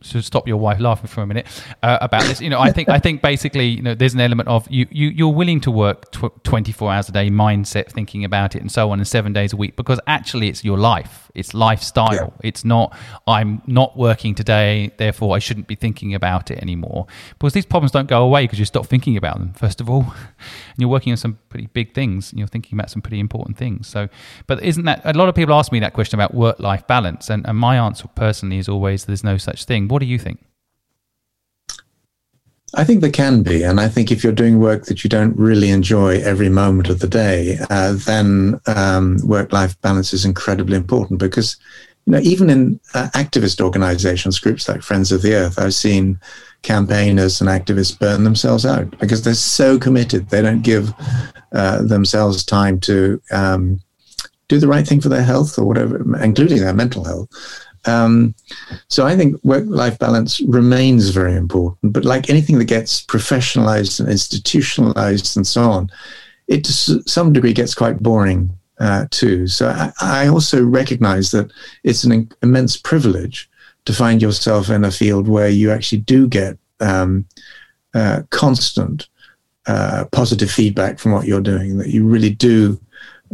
[0.00, 1.46] to stop your wife laughing for a minute
[1.82, 2.40] uh, about this.
[2.40, 5.08] You know, I think I think basically, you know, there's an element of you you
[5.08, 8.90] you're willing to work tw- 24 hours a day, mindset, thinking about it, and so
[8.90, 12.12] on, and seven days a week because actually it's your life, it's lifestyle.
[12.12, 12.28] Yeah.
[12.42, 17.06] It's not I'm not working today, therefore I shouldn't be thinking about it anymore.
[17.38, 19.52] Because these problems don't go away because you stop thinking about them.
[19.54, 20.02] First of all,
[20.38, 23.56] and you're working on some pretty big things, and you're thinking about some pretty important
[23.56, 23.88] things.
[23.88, 24.08] So,
[24.46, 27.30] but isn't that a lot of people ask me that question about work life balance,
[27.30, 30.40] and, and my answer personally is always there's no such thing what do you think?
[32.74, 33.62] I think there can be.
[33.62, 37.00] And I think if you're doing work that you don't really enjoy every moment of
[37.00, 41.56] the day, uh, then um, work life balance is incredibly important because,
[42.06, 46.18] you know, even in uh, activist organizations, groups like Friends of the Earth, I've seen
[46.62, 50.30] campaigners and activists burn themselves out because they're so committed.
[50.30, 50.94] They don't give
[51.52, 53.80] uh, themselves time to um,
[54.48, 57.28] do the right thing for their health or whatever, including their mental health.
[57.84, 58.34] Um,
[58.88, 61.92] so I think work-life balance remains very important.
[61.92, 65.90] But like anything that gets professionalized and institutionalized and so on,
[66.48, 69.46] it to some degree gets quite boring uh, too.
[69.46, 71.52] So I, I, also recognize that
[71.84, 73.48] it's an immense privilege
[73.84, 77.24] to find yourself in a field where you actually do get um,
[77.94, 79.08] uh, constant
[79.66, 81.78] uh, positive feedback from what you're doing.
[81.78, 82.80] That you really do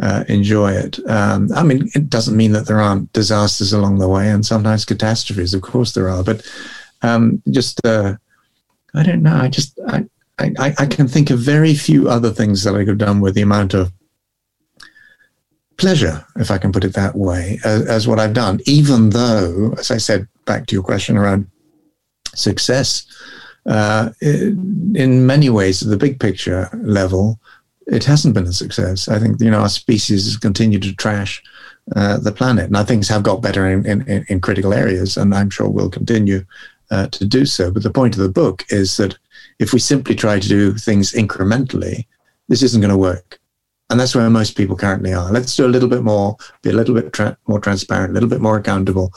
[0.00, 0.98] uh, enjoy it.
[1.08, 4.84] Um, I mean, it doesn't mean that there aren't disasters along the way, and sometimes
[4.84, 5.54] catastrophes.
[5.54, 6.46] Of course, there are, but
[7.02, 8.14] um, just uh,
[8.94, 9.36] I don't know.
[9.36, 10.04] I just I,
[10.38, 13.34] I I can think of very few other things that I could have done with
[13.34, 13.92] the amount of
[15.78, 18.60] pleasure, if I can put it that way, as, as what I've done.
[18.66, 21.48] Even though, as I said, back to your question around
[22.34, 23.06] success.
[23.66, 27.38] Uh, in many ways, at the big picture level,
[27.88, 29.08] it hasn't been a success.
[29.08, 31.42] I think you know our species has continued to trash
[31.96, 32.70] uh, the planet.
[32.70, 36.44] Now things have got better in, in, in, critical areas, and I'm sure will continue
[36.90, 37.70] uh, to do so.
[37.70, 39.16] But the point of the book is that
[39.58, 42.06] if we simply try to do things incrementally,
[42.48, 43.40] this isn't going to work.
[43.90, 45.32] And that's where most people currently are.
[45.32, 48.28] Let's do a little bit more, be a little bit tra- more transparent, a little
[48.28, 49.12] bit more accountable,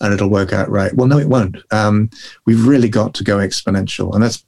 [0.00, 0.94] and it'll work out right.
[0.94, 1.58] Well, no, it won't.
[1.70, 2.08] Um,
[2.46, 4.14] we've really got to go exponential.
[4.14, 4.44] And that's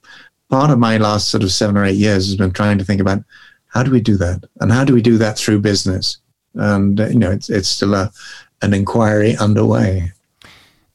[0.49, 3.01] part of my last sort of seven or eight years has been trying to think
[3.01, 3.23] about
[3.67, 6.17] how do we do that and how do we do that through business
[6.53, 8.11] and uh, you know it's, it's still a,
[8.61, 10.11] an inquiry underway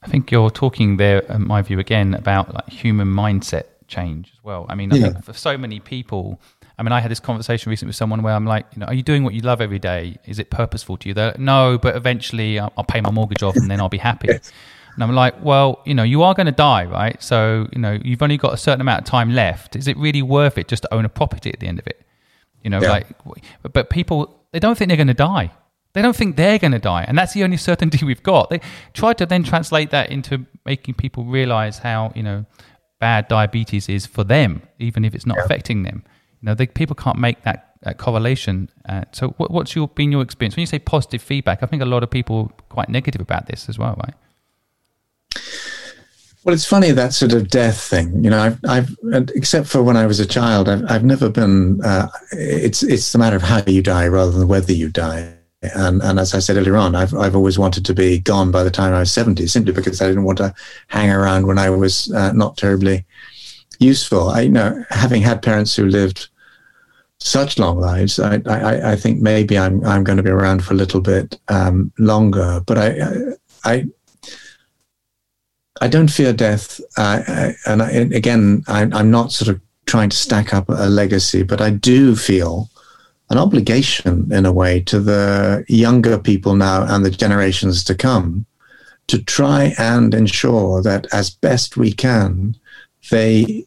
[0.03, 4.43] I think you're talking there, in my view, again about like human mindset change as
[4.43, 4.65] well.
[4.69, 5.09] I mean, I yeah.
[5.09, 6.41] think for so many people,
[6.79, 8.95] I mean, I had this conversation recently with someone where I'm like, you know, are
[8.95, 10.17] you doing what you love every day?
[10.25, 11.15] Is it purposeful to you?
[11.15, 13.99] They're like, no, but eventually I'll, I'll, pay my mortgage off and then I'll be
[13.99, 14.29] happy.
[14.31, 14.51] yes.
[15.01, 17.23] And I'm like, well, you know, you are going to die, right?
[17.23, 19.75] So, you know, you've only got a certain amount of time left.
[19.75, 22.03] Is it really worth it just to own a property at the end of it?
[22.63, 22.91] You know, yeah.
[22.91, 23.07] like,
[23.63, 25.53] but people, they don't think they're going to die.
[25.95, 27.07] They don't think they're going to die.
[27.09, 28.51] And that's the only certainty we've got.
[28.51, 28.61] They
[28.93, 32.45] try to then translate that into making people realize how, you know,
[32.99, 35.45] bad diabetes is for them, even if it's not yeah.
[35.45, 36.05] affecting them.
[36.43, 38.69] You know, they, people can't make that, that correlation.
[38.87, 41.63] Uh, so, what, what's your been your experience when you say positive feedback?
[41.63, 44.15] I think a lot of people are quite negative about this as well, right?
[46.45, 48.25] Well, it's funny that sort of death thing.
[48.25, 51.83] You know, I've, I've except for when I was a child, I've, I've never been.
[51.85, 55.35] Uh, it's it's the matter of how you die rather than whether you die.
[55.63, 58.65] And and as I said earlier on, I've I've always wanted to be gone by
[58.65, 60.55] the time I was seventy, simply because I didn't want to
[60.89, 63.05] hang around when I was uh, not terribly
[63.79, 64.31] useful.
[64.31, 66.31] I you know having had parents who lived
[67.19, 70.73] such long lives, I, I, I think maybe I'm I'm going to be around for
[70.73, 72.63] a little bit um, longer.
[72.67, 72.99] But I,
[73.65, 73.87] I
[75.81, 80.17] I don't fear death, uh, and, I, again, I, I'm not sort of trying to
[80.17, 82.69] stack up a legacy, but I do feel
[83.31, 88.45] an obligation in a way to the younger people now and the generations to come
[89.07, 92.57] to try and ensure that as best we can,
[93.11, 93.65] they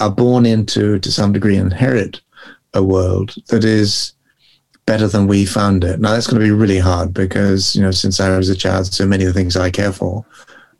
[0.00, 2.20] are born into, to some degree, inherit
[2.72, 4.12] a world that is
[4.86, 6.00] better than we found it.
[6.00, 8.92] Now that's going to be really hard because, you know, since I was a child,
[8.92, 10.24] so many of the things I care for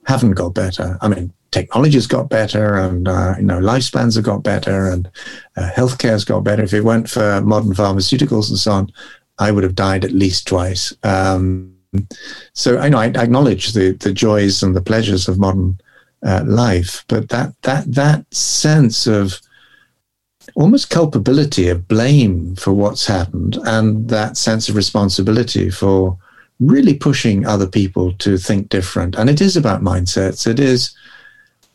[0.06, 0.98] haven't got better.
[1.00, 5.10] I mean, technology's got better and, uh, you know, lifespans have got better and
[5.56, 6.62] uh, healthcare's got better.
[6.62, 8.92] If it weren't for modern pharmaceuticals and so on,
[9.38, 10.92] I would have died at least twice.
[11.02, 11.74] Um,
[12.52, 15.78] so I know I acknowledge the, the joys and the pleasures of modern
[16.26, 19.40] uh, life, but that, that, that sense of,
[20.56, 26.18] almost culpability, of blame for what's happened, and that sense of responsibility for
[26.66, 29.16] really pushing other people to think different.
[29.16, 30.46] And it is about mindsets.
[30.46, 30.94] It is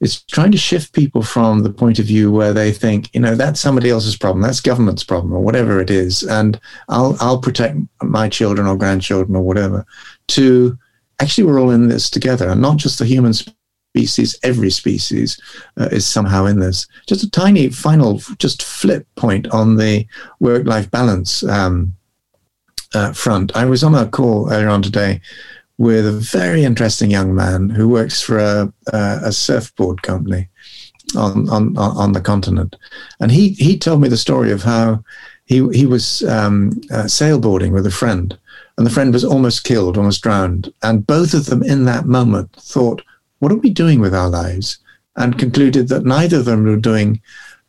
[0.02, 3.36] it's trying to shift people from the point of view where they think, you know,
[3.36, 7.78] that's somebody else's problem, that's government's problem, or whatever it is, and I'll I'll protect
[8.02, 9.86] my children or grandchildren or whatever.
[10.30, 10.78] To
[11.20, 15.40] actually, we're all in this together, and not just the human species, every species
[15.78, 16.88] uh, is somehow in this.
[17.08, 20.08] Just a tiny final, just flip point on the
[20.40, 21.94] work life balance um,
[22.94, 23.56] uh, front.
[23.56, 25.22] I was on a call earlier on today
[25.78, 30.50] with a very interesting young man who works for a, a, a surfboard company
[31.16, 32.76] on, on, on the continent.
[33.20, 35.04] And he, he told me the story of how
[35.46, 38.38] he, he was um, uh, sailboarding with a friend
[38.80, 40.74] and the friend was almost killed, almost drowned.
[40.84, 43.02] And both of them in that moment thought,
[43.40, 44.78] what are we doing with our lives?
[45.18, 47.20] And concluded that neither of them were doing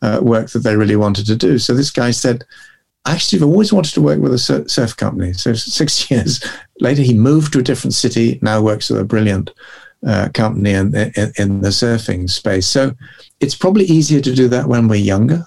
[0.01, 1.59] uh, work that they really wanted to do.
[1.59, 2.45] So this guy said,
[3.05, 5.33] actually, I've always wanted to work with a surf company.
[5.33, 6.43] So six years
[6.79, 9.51] later, he moved to a different city, now works with a brilliant
[10.05, 12.65] uh, company in, in, in, the surfing space.
[12.65, 12.93] So
[13.39, 15.45] it's probably easier to do that when we're younger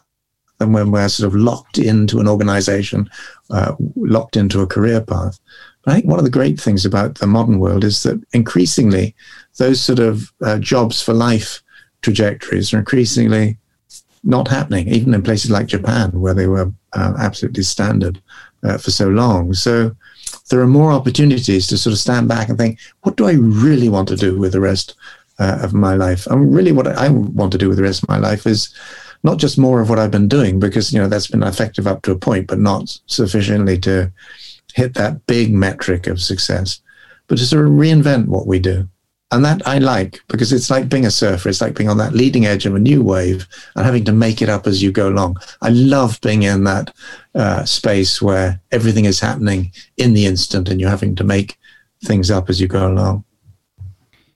[0.58, 3.10] than when we're sort of locked into an organization,
[3.50, 5.40] uh, locked into a career path.
[5.82, 9.14] But I think one of the great things about the modern world is that increasingly
[9.58, 11.60] those sort of uh, jobs for life
[12.02, 13.58] trajectories are increasingly
[14.24, 18.20] not happening, even in places like Japan, where they were uh, absolutely standard
[18.62, 19.54] uh, for so long.
[19.54, 19.94] So
[20.50, 23.88] there are more opportunities to sort of stand back and think, what do I really
[23.88, 24.94] want to do with the rest
[25.38, 26.26] uh, of my life?
[26.26, 28.74] And really, what I want to do with the rest of my life is
[29.22, 32.02] not just more of what I've been doing, because you know that's been effective up
[32.02, 34.12] to a point, but not sufficiently to
[34.74, 36.80] hit that big metric of success,
[37.26, 38.88] but to sort of reinvent what we do.
[39.34, 41.48] And that I like because it's like being a surfer.
[41.48, 44.40] It's like being on that leading edge of a new wave and having to make
[44.40, 45.38] it up as you go along.
[45.60, 46.94] I love being in that
[47.34, 51.58] uh, space where everything is happening in the instant and you're having to make
[52.04, 53.24] things up as you go along.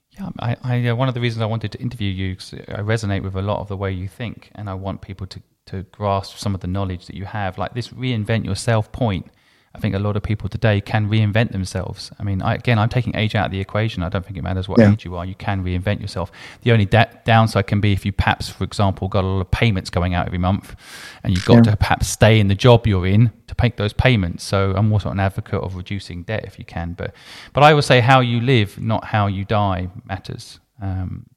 [0.09, 2.81] Yeah, I, I uh, one of the reasons I wanted to interview you because I
[2.81, 5.83] resonate with a lot of the way you think, and I want people to to
[5.83, 7.57] grasp some of the knowledge that you have.
[7.57, 9.31] Like this reinvent yourself point
[9.75, 12.11] I think a lot of people today can reinvent themselves.
[12.19, 14.01] I mean, I, again, I'm taking age out of the equation.
[14.01, 14.91] I don't think it matters what yeah.
[14.91, 15.25] age you are.
[15.25, 16.31] You can reinvent yourself.
[16.63, 19.51] The only da- downside can be if you perhaps, for example, got a lot of
[19.51, 20.75] payments going out every month,
[21.23, 21.71] and you've got yeah.
[21.71, 24.43] to perhaps stay in the job you're in to make those payments.
[24.43, 26.93] So I'm also an advocate of reducing debt if you can.
[26.93, 27.13] But
[27.53, 30.59] but I would say how you live, not how you die, matters.
[30.81, 31.27] Um,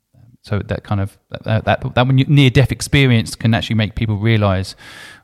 [0.43, 4.75] so that kind of that that, that near death experience can actually make people realize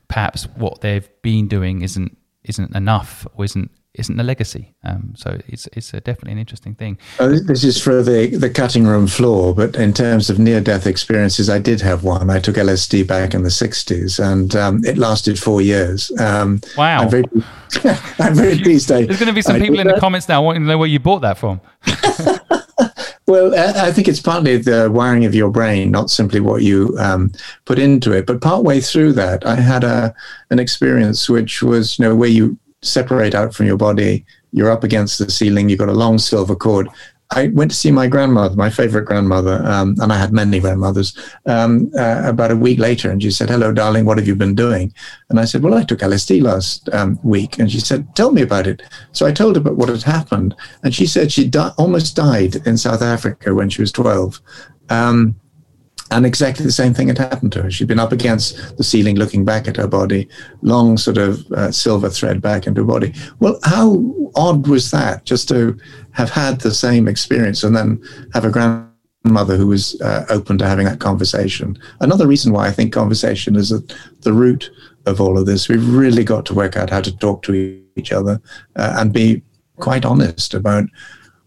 [0.08, 4.74] perhaps what they've been doing isn't isn't enough or isn't isn't a legacy.
[4.84, 6.98] Um, so it's it's a, definitely an interesting thing.
[7.18, 10.86] Oh, this is for the the cutting room floor, but in terms of near death
[10.86, 12.30] experiences, I did have one.
[12.30, 16.12] I took LSD back in the '60s, and um, it lasted four years.
[16.18, 17.00] Um, wow!
[17.00, 17.24] I'm very,
[18.18, 18.92] I'm very pleased.
[18.92, 20.78] I, There's going to be some I people in the comments now wanting to know
[20.78, 21.60] where you bought that from.
[23.28, 27.30] Well, I think it's partly the wiring of your brain, not simply what you um,
[27.66, 28.24] put into it.
[28.24, 30.14] But partway through that, I had a
[30.48, 34.82] an experience which was, you know, where you separate out from your body, you're up
[34.82, 36.88] against the ceiling, you've got a long silver cord,
[37.30, 41.16] I went to see my grandmother, my favorite grandmother, um, and I had many grandmothers,
[41.44, 43.10] um, uh, about a week later.
[43.10, 44.94] And she said, Hello, darling, what have you been doing?
[45.28, 47.58] And I said, Well, I took LSD last um, week.
[47.58, 48.82] And she said, Tell me about it.
[49.12, 50.54] So I told her about what had happened.
[50.82, 54.40] And she said she di- almost died in South Africa when she was 12.
[54.88, 55.38] Um,
[56.10, 57.70] and exactly the same thing had happened to her.
[57.70, 60.28] She'd been up against the ceiling, looking back at her body,
[60.62, 63.14] long sort of uh, silver thread back into her body.
[63.40, 64.02] Well, how
[64.34, 65.24] odd was that?
[65.24, 65.78] Just to
[66.12, 70.66] have had the same experience and then have a grandmother who was uh, open to
[70.66, 71.78] having that conversation.
[72.00, 73.82] Another reason why I think conversation is at
[74.20, 74.70] the root
[75.06, 75.68] of all of this.
[75.68, 78.40] We've really got to work out how to talk to each other
[78.76, 79.42] uh, and be
[79.76, 80.84] quite honest about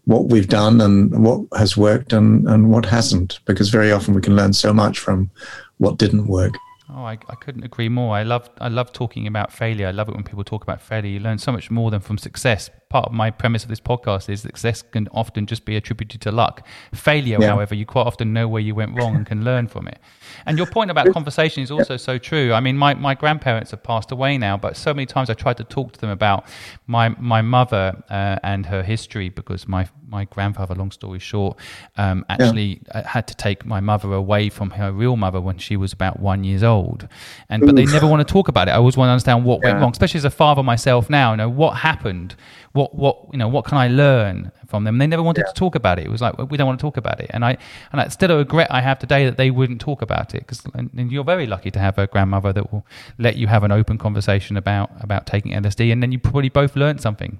[0.04, 4.20] what we've done and what has worked and, and what hasn't, because very often we
[4.20, 5.30] can learn so much from
[5.78, 6.54] what didn't work.
[6.94, 8.14] Oh, I, I couldn't agree more.
[8.14, 9.86] I love I love talking about failure.
[9.86, 11.08] I love it when people talk about failure.
[11.08, 12.68] You learn so much more than from success.
[12.90, 16.20] Part of my premise of this podcast is that success can often just be attributed
[16.22, 16.66] to luck.
[16.92, 17.48] Failure, yeah.
[17.48, 20.00] however, you quite often know where you went wrong and can learn from it.
[20.46, 22.52] And your point about conversation is also so true.
[22.52, 25.56] I mean, my, my grandparents have passed away now, but so many times I tried
[25.58, 26.46] to talk to them about
[26.86, 31.58] my my mother uh, and her history because my my grandfather, long story short,
[31.96, 32.98] um, actually yeah.
[32.98, 36.20] Uh, had to take my mother away from her real mother when she was about
[36.20, 37.08] one years old,
[37.48, 38.72] and but they never want to talk about it.
[38.72, 39.70] I always want to understand what yeah.
[39.70, 41.30] went wrong, especially as a father myself now.
[41.32, 42.36] You know what happened
[42.72, 44.94] what what you know what can I learn from them?
[44.94, 45.52] And they never wanted yeah.
[45.52, 46.06] to talk about it.
[46.06, 47.58] It was like we don't want to talk about it, and I
[47.92, 50.62] and I, still a regret I have today that they wouldn't talk about it because
[50.74, 52.86] and, and, you're very lucky to have a grandmother that will
[53.18, 56.74] let you have an open conversation about about taking LSD, and then you probably both
[56.74, 57.38] learned something.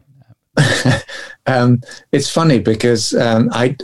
[1.46, 1.80] um,
[2.12, 3.76] it's funny because um, I.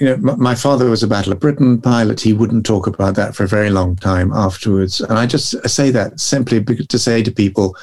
[0.00, 2.20] You know, my father was a Battle of Britain pilot.
[2.20, 5.00] He wouldn't talk about that for a very long time afterwards.
[5.00, 7.76] And I just say that simply to say to people,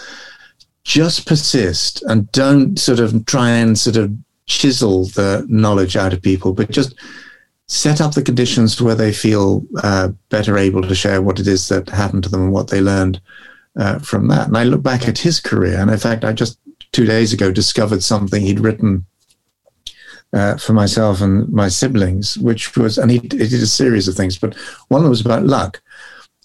[0.84, 4.12] just persist and don't sort of try and sort of
[4.50, 7.00] chisel the knowledge out of people, but just
[7.68, 11.70] set up the conditions where they feel uh, better able to share what it is
[11.70, 13.22] that happened to them and what they learned
[13.78, 14.48] uh, from that.
[14.48, 16.60] And I look back at his career, and in fact, I just
[16.92, 19.06] two days ago discovered something he'd written
[20.34, 24.16] uh, for myself and my siblings, which was, and he, he did a series of
[24.16, 24.56] things, but
[24.88, 25.82] one of them was about luck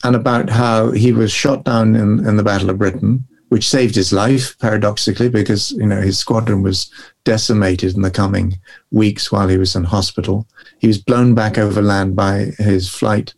[0.05, 3.95] and about how he was shot down in, in the Battle of Britain which saved
[3.95, 6.91] his life, paradoxically, because you know his squadron was
[7.23, 8.59] decimated in the coming
[8.91, 10.45] weeks while he was in hospital.
[10.81, 13.33] He was blown back over land by his flight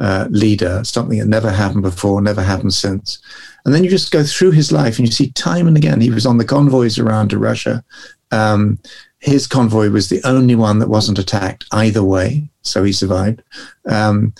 [0.00, 3.20] uh, leader, something that never happened before, never happened since.
[3.64, 6.10] And then you just go through his life and you see time and again he
[6.10, 7.84] was on the convoys around to Russia.
[8.32, 8.80] Um,
[9.20, 13.44] his convoy was the only one that wasn't attacked either way, so he survived.
[13.86, 14.34] Um,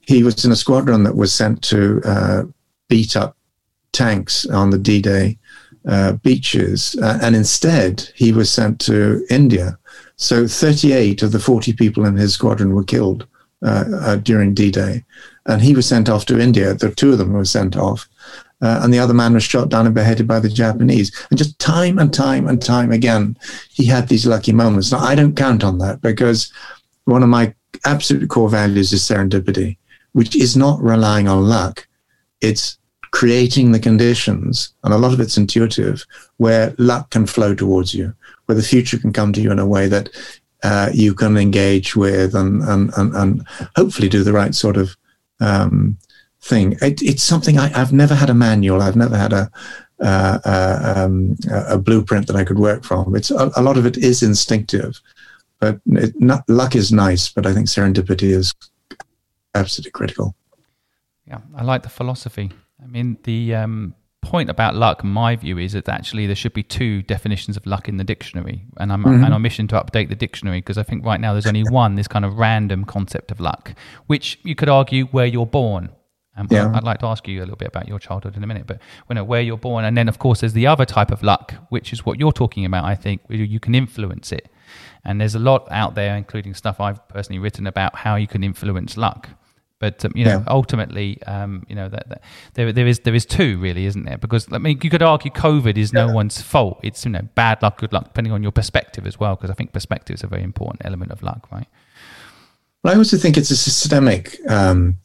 [0.00, 2.44] he was in a squadron that was sent to uh,
[2.88, 3.36] beat up
[3.94, 5.38] tanks on the D Day
[5.86, 6.96] uh, beaches.
[7.02, 9.78] Uh, and instead, he was sent to India.
[10.16, 13.26] So 38 of the 40 people in his squadron were killed
[13.62, 15.04] uh, uh during D Day.
[15.46, 16.74] And he was sent off to India.
[16.74, 18.08] The two of them were sent off.
[18.62, 21.12] Uh, and the other man was shot down and beheaded by the Japanese.
[21.28, 23.36] And just time and time and time again,
[23.70, 24.90] he had these lucky moments.
[24.90, 26.50] Now, I don't count on that because
[27.04, 27.54] one of my
[27.84, 29.76] absolute core values is serendipity,
[30.12, 31.86] which is not relying on luck.
[32.40, 32.78] It's
[33.14, 36.04] creating the conditions, and a lot of it's intuitive,
[36.38, 38.12] where luck can flow towards you,
[38.46, 40.08] where the future can come to you in a way that
[40.64, 43.46] uh, you can engage with and, and, and, and,
[43.76, 44.96] hopefully do the right sort of
[45.38, 45.96] um,
[46.40, 46.72] thing.
[46.82, 48.82] It, it's something I, have never had a manual.
[48.82, 49.48] I've never had a,
[50.00, 50.38] uh,
[50.96, 53.14] um, a blueprint that I could work from.
[53.14, 55.00] It's a, a lot of it is instinctive,
[55.60, 57.28] but it, not, luck is nice.
[57.28, 58.52] But I think serendipity is
[59.54, 60.34] absolutely critical.
[61.28, 62.50] Yeah, I like the philosophy.
[62.94, 66.62] I mean, the um, point about luck, my view, is that actually there should be
[66.62, 69.24] two definitions of luck in the dictionary, and I'm mm-hmm.
[69.24, 71.96] on a mission to update the dictionary because I think right now there's only one,
[71.96, 73.74] this kind of random concept of luck,
[74.06, 75.90] which you could argue where you're born.
[76.36, 76.70] Um, yeah.
[76.72, 78.80] I'd like to ask you a little bit about your childhood in a minute, but
[79.08, 81.54] you know, where you're born, and then of course there's the other type of luck,
[81.70, 82.84] which is what you're talking about.
[82.84, 84.48] I think where you can influence it,
[85.04, 88.44] and there's a lot out there, including stuff I've personally written about how you can
[88.44, 89.30] influence luck.
[89.84, 90.44] But um, you know, yeah.
[90.48, 92.22] ultimately, um, you know that, that,
[92.54, 94.16] there there is there is two really, isn't there?
[94.16, 96.06] Because I mean, you could argue COVID is yeah.
[96.06, 96.80] no one's fault.
[96.82, 99.36] It's you know bad luck, good luck, depending on your perspective as well.
[99.36, 101.68] Because I think perspective is a very important element of luck, right?
[102.84, 104.98] Well, I also think it's a systemic um,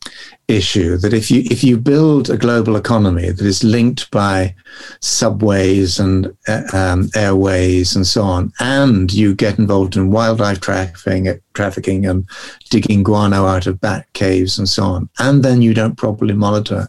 [0.50, 4.54] issue that if you if you build a global economy that is linked by
[5.00, 11.40] subways and uh, um, airways and so on, and you get involved in wildlife trafficking,
[11.54, 12.28] trafficking and
[12.70, 16.86] digging guano out of bat caves and so on, and then you don't properly monitor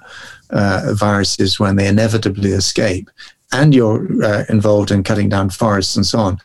[0.51, 3.09] uh, viruses when they inevitably escape,
[3.53, 6.41] and you're uh, involved in cutting down forests and so on,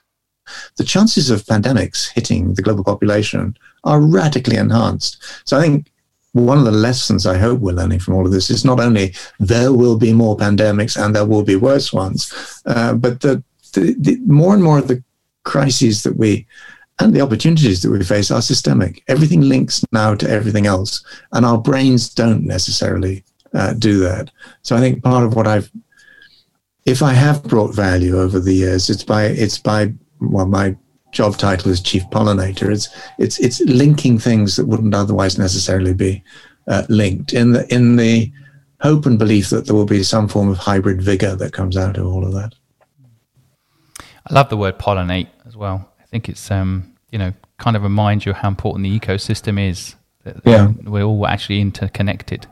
[0.77, 5.23] the chances of pandemics hitting the global population are radically enhanced.
[5.45, 5.91] So I think
[6.33, 9.13] one of the lessons I hope we're learning from all of this is not only
[9.39, 13.41] there will be more pandemics and there will be worse ones, uh, but that
[14.25, 15.03] more and more of the
[15.43, 16.45] crises that we
[16.99, 19.03] and the opportunities that we face are systemic.
[19.07, 23.23] Everything links now to everything else, and our brains don't necessarily
[23.53, 24.31] uh, do that.
[24.61, 25.69] So I think part of what I've,
[26.85, 30.75] if I have brought value over the years, it's by it's by well, my
[31.15, 32.71] job title is chief pollinator.
[32.71, 36.23] It's it's it's linking things that wouldn't otherwise necessarily be
[36.67, 38.31] uh, linked in the in the
[38.81, 41.97] hope and belief that there will be some form of hybrid vigor that comes out
[41.97, 42.53] of all of that.
[44.27, 45.89] I love the word pollinate as well.
[45.99, 49.95] I think it's um, you know kind of reminds you how important the ecosystem is.
[50.23, 50.71] That, yeah.
[50.83, 52.47] we're all actually interconnected.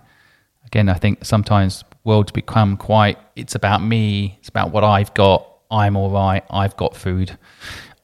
[0.68, 3.18] Again, I think sometimes worlds become quite.
[3.36, 4.38] It's about me.
[4.40, 5.50] It's about what I've got.
[5.70, 6.44] I'm all right.
[6.50, 7.36] I've got food.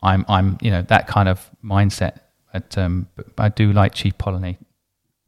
[0.02, 2.20] I'm I'm you know that kind of mindset.
[2.52, 4.58] But, um, but I do like chief pollinate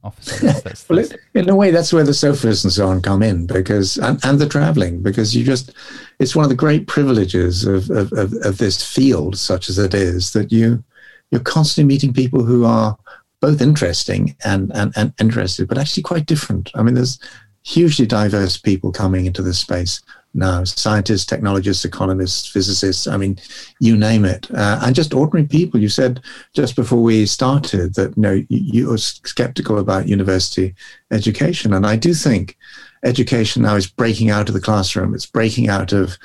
[0.04, 0.42] officers.
[0.64, 1.06] That's, well,
[1.36, 4.40] in a way, that's where the sofas and so on come in because and, and
[4.40, 5.74] the traveling because you just
[6.18, 9.94] it's one of the great privileges of, of, of, of this field, such as it
[9.94, 10.84] is, that you
[11.30, 12.98] you're constantly meeting people who are
[13.40, 16.70] both interesting and, and, and interested, but actually quite different.
[16.76, 17.20] I mean, there's
[17.64, 20.02] hugely diverse people coming into this space
[20.34, 23.38] now scientists, technologists, economists, physicists, I mean,
[23.80, 24.50] you name it.
[24.52, 25.80] Uh, and just ordinary people.
[25.80, 26.22] You said
[26.54, 30.74] just before we started that you, know, you, you skeptical about university
[31.12, 31.74] education.
[31.74, 32.58] And I do think
[33.04, 36.18] education now is breaking out of the classroom, it's breaking out of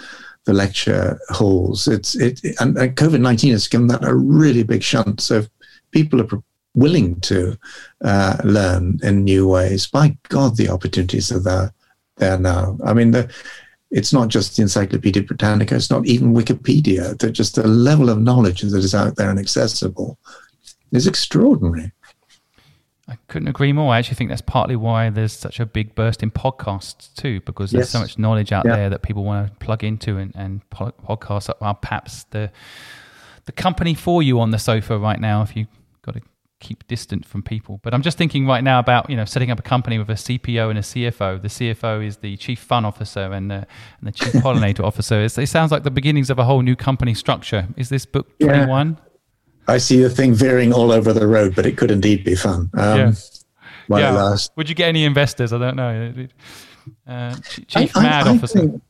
[0.45, 1.89] the lecture halls.
[1.89, 5.21] It's it, and, and COVID nineteen has given that a really big shunt.
[5.21, 5.49] So if
[5.91, 6.43] people are
[6.75, 7.59] willing to
[8.05, 11.73] uh, learn in new ways, by God, the opportunities are there
[12.19, 12.79] there now.
[12.85, 13.29] I mean, the
[13.97, 17.19] it's not just the Encyclopedia Britannica, it's not even Wikipedia.
[17.19, 20.19] That just the level of knowledge that is out there and accessible
[20.93, 21.93] is extraordinary.
[23.09, 23.95] I couldn't agree more.
[23.95, 27.71] I actually think that's partly why there's such a big burst in podcasts too, because
[27.71, 27.91] there's yes.
[27.91, 28.77] so much knowledge out yeah.
[28.77, 32.51] there that people want to plug into, and, and podcasts are perhaps the
[33.47, 35.41] the company for you on the sofa right now.
[35.41, 35.69] If you've
[36.03, 36.21] got to
[36.61, 37.81] keep distant from people.
[37.83, 40.15] But I'm just thinking right now about you know setting up a company with a
[40.15, 41.41] CPO and a CFO.
[41.41, 43.67] The CFO is the chief fun officer, and the,
[44.01, 45.23] and the chief pollinator officer.
[45.23, 47.69] It's, it sounds like the beginnings of a whole new company structure.
[47.77, 48.49] Is this book yeah.
[48.49, 48.99] 21?
[49.69, 52.71] I see the thing veering all over the road, but it could indeed be fun.
[52.75, 53.13] Um, yeah.
[53.99, 54.37] yeah.
[54.57, 55.53] Would you get any investors?
[55.53, 56.29] I don't know.
[57.07, 57.35] Uh,
[57.67, 58.61] chief I, mad I, I officer.
[58.61, 58.83] Think,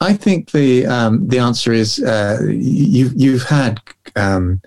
[0.00, 3.80] I think the um, the answer is uh, you you've had
[4.16, 4.60] um,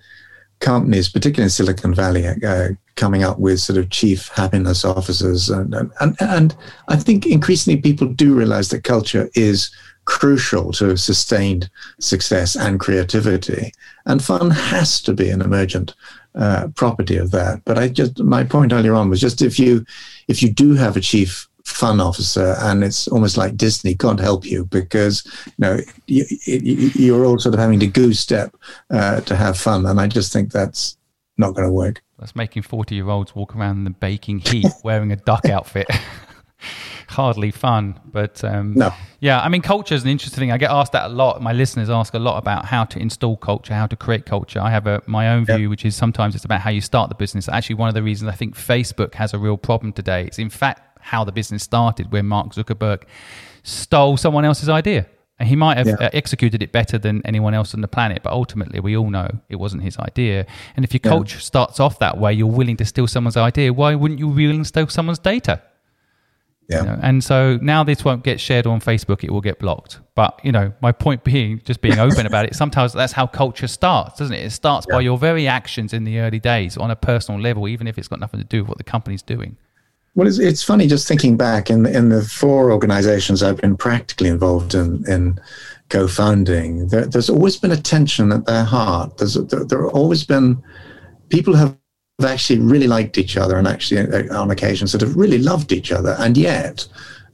[0.59, 5.49] companies, particularly in Silicon Valley, uh, coming up with sort of chief happiness officers.
[5.49, 6.55] And, and, and
[6.87, 9.71] I think increasingly people do realize that culture is
[10.05, 13.71] crucial to sustained success and creativity.
[14.05, 15.95] And fun has to be an emergent
[16.35, 17.63] uh, property of that.
[17.65, 19.85] But I just, my point earlier on was just if you,
[20.27, 23.95] if you do have a chief fun officer and it's almost like disney.
[23.95, 28.55] Can't help you because you know you, are all sort of having to goose step
[28.89, 30.97] uh, to have fun and i just think that's
[31.37, 32.03] not going to work.
[32.17, 35.87] That's making 40 year olds walk around in the baking heat wearing a duck outfit.
[37.07, 38.91] Hardly fun but um, no.
[39.19, 40.51] yeah i mean culture is an interesting thing.
[40.51, 41.41] I get asked that a lot.
[41.41, 44.59] My listeners ask a lot about how to install culture how to create culture.
[44.59, 45.69] I have a, my own view yep.
[45.69, 47.49] which is sometimes it's about how you start the business.
[47.49, 50.49] Actually one of the reasons i think facebook has a real problem today is in
[50.49, 53.03] fact how the business started, where Mark Zuckerberg
[53.63, 55.07] stole someone else's idea.
[55.39, 55.95] And he might have yeah.
[55.95, 59.29] Uh, executed it better than anyone else on the planet, but ultimately, we all know
[59.47, 60.45] it wasn't his idea.
[60.75, 61.11] And if your yeah.
[61.11, 63.71] culture starts off that way, you're willing to steal someone's idea.
[63.71, 65.61] Why wouldn't you be willing to steal someone's data?
[66.67, 66.79] Yeah.
[66.79, 66.99] You know?
[67.01, 70.01] And so now this won't get shared on Facebook; it will get blocked.
[70.13, 72.55] But you know, my point being, just being open about it.
[72.55, 74.45] Sometimes that's how culture starts, doesn't it?
[74.45, 74.97] It starts yeah.
[74.97, 78.09] by your very actions in the early days on a personal level, even if it's
[78.09, 79.55] got nothing to do with what the company's doing.
[80.15, 84.29] Well, it's, it's funny just thinking back in in the four organizations I've been practically
[84.29, 85.39] involved in in
[85.89, 86.87] co-founding.
[86.87, 89.17] There, there's always been a tension at their heart.
[89.17, 90.61] There's there, there have always been
[91.29, 91.77] people have
[92.23, 95.91] actually really liked each other and actually uh, on occasion sort of really loved each
[95.91, 96.15] other.
[96.19, 96.87] And yet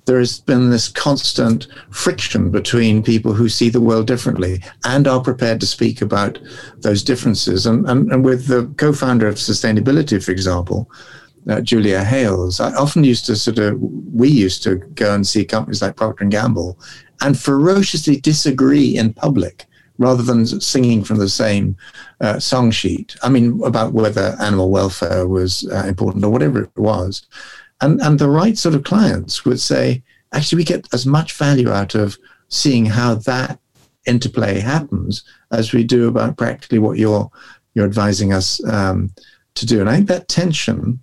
[0.05, 5.21] there has been this constant friction between people who see the world differently and are
[5.21, 6.37] prepared to speak about
[6.81, 7.65] those differences.
[7.65, 10.89] And, and, and with the co founder of sustainability, for example,
[11.49, 15.45] uh, Julia Hailes, I often used to sort of, we used to go and see
[15.45, 16.79] companies like Procter and Gamble
[17.21, 19.65] and ferociously disagree in public
[19.97, 21.77] rather than singing from the same
[22.19, 23.15] uh, song sheet.
[23.23, 27.25] I mean, about whether animal welfare was uh, important or whatever it was.
[27.81, 31.71] And, and the right sort of clients would say, actually, we get as much value
[31.71, 32.17] out of
[32.49, 33.59] seeing how that
[34.05, 37.29] interplay happens as we do about practically what you're,
[37.73, 39.11] you're advising us um,
[39.55, 39.79] to do.
[39.79, 40.99] And I think that tension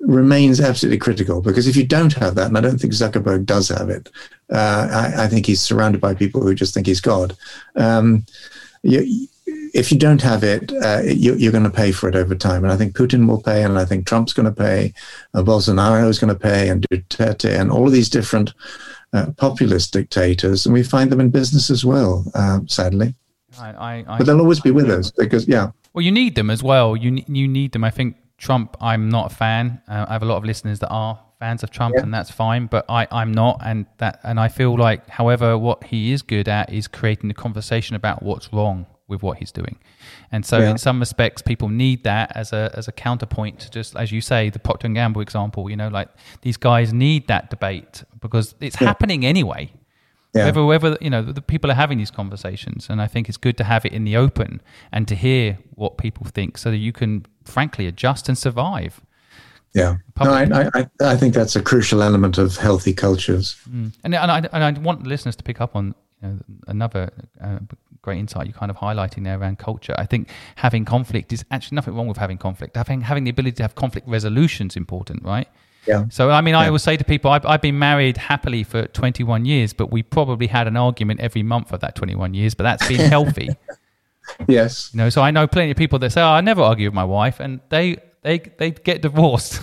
[0.00, 3.68] remains absolutely critical because if you don't have that, and I don't think Zuckerberg does
[3.68, 4.08] have it,
[4.50, 7.36] uh, I, I, think he's surrounded by people who just think he's God.
[7.76, 8.24] Um,
[8.82, 9.28] you,
[9.74, 12.64] if you don't have it, uh, you, are going to pay for it over time.
[12.64, 14.92] And I think Putin will pay, and I think Trump's going to pay,
[15.34, 18.52] and Bolsonaro is going to pay, and Duterte, and all of these different
[19.12, 20.66] uh, populist dictators.
[20.66, 23.14] And we find them in business as well, uh, sadly.
[23.58, 25.70] I, I, I, but they'll always be with us because, yeah.
[25.92, 26.96] Well, you need them as well.
[26.96, 27.82] You you need them.
[27.82, 29.82] I think Trump, I'm not a fan.
[29.86, 32.02] Uh, I have a lot of listeners that are fans of Trump, yeah.
[32.02, 32.66] and that's fine.
[32.66, 36.48] But I, I'm not, and that, and I feel like, however, what he is good
[36.48, 39.76] at is creating the conversation about what's wrong with what he's doing.
[40.32, 40.70] And so, yeah.
[40.70, 44.20] in some respects, people need that as a as a counterpoint to just, as you
[44.20, 45.68] say, the Procter and Gamble example.
[45.68, 46.08] You know, like
[46.42, 48.86] these guys need that debate because it's yeah.
[48.86, 49.72] happening anyway.
[50.32, 50.44] Yeah.
[50.44, 53.56] Whether, whether you know the people are having these conversations, and I think it's good
[53.56, 54.62] to have it in the open
[54.92, 59.00] and to hear what people think, so that you can, frankly, adjust and survive.
[59.74, 63.56] Yeah, no, I, I, I think that's a crucial element of healthy cultures.
[63.70, 63.92] Mm.
[64.02, 67.10] And, and I, and I want listeners to pick up on you know, another
[67.40, 67.58] uh,
[68.02, 69.94] great insight you're kind of highlighting there around culture.
[69.96, 72.76] I think having conflict is actually nothing wrong with having conflict.
[72.76, 75.48] Having having the ability to have conflict resolution is important, right?
[75.86, 76.06] Yeah.
[76.10, 76.60] So I mean, yeah.
[76.60, 80.02] I always say to people, I've, I've been married happily for 21 years, but we
[80.02, 83.50] probably had an argument every month of that 21 years, but that's been healthy.
[84.48, 84.90] Yes.
[84.92, 86.94] You know, so I know plenty of people that say, "Oh, I never argue with
[86.94, 89.60] my wife," and they they they get divorced.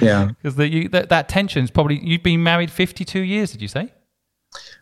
[0.00, 0.30] Yeah.
[0.42, 3.92] Because that, that tension's probably you've been married 52 years, did you say?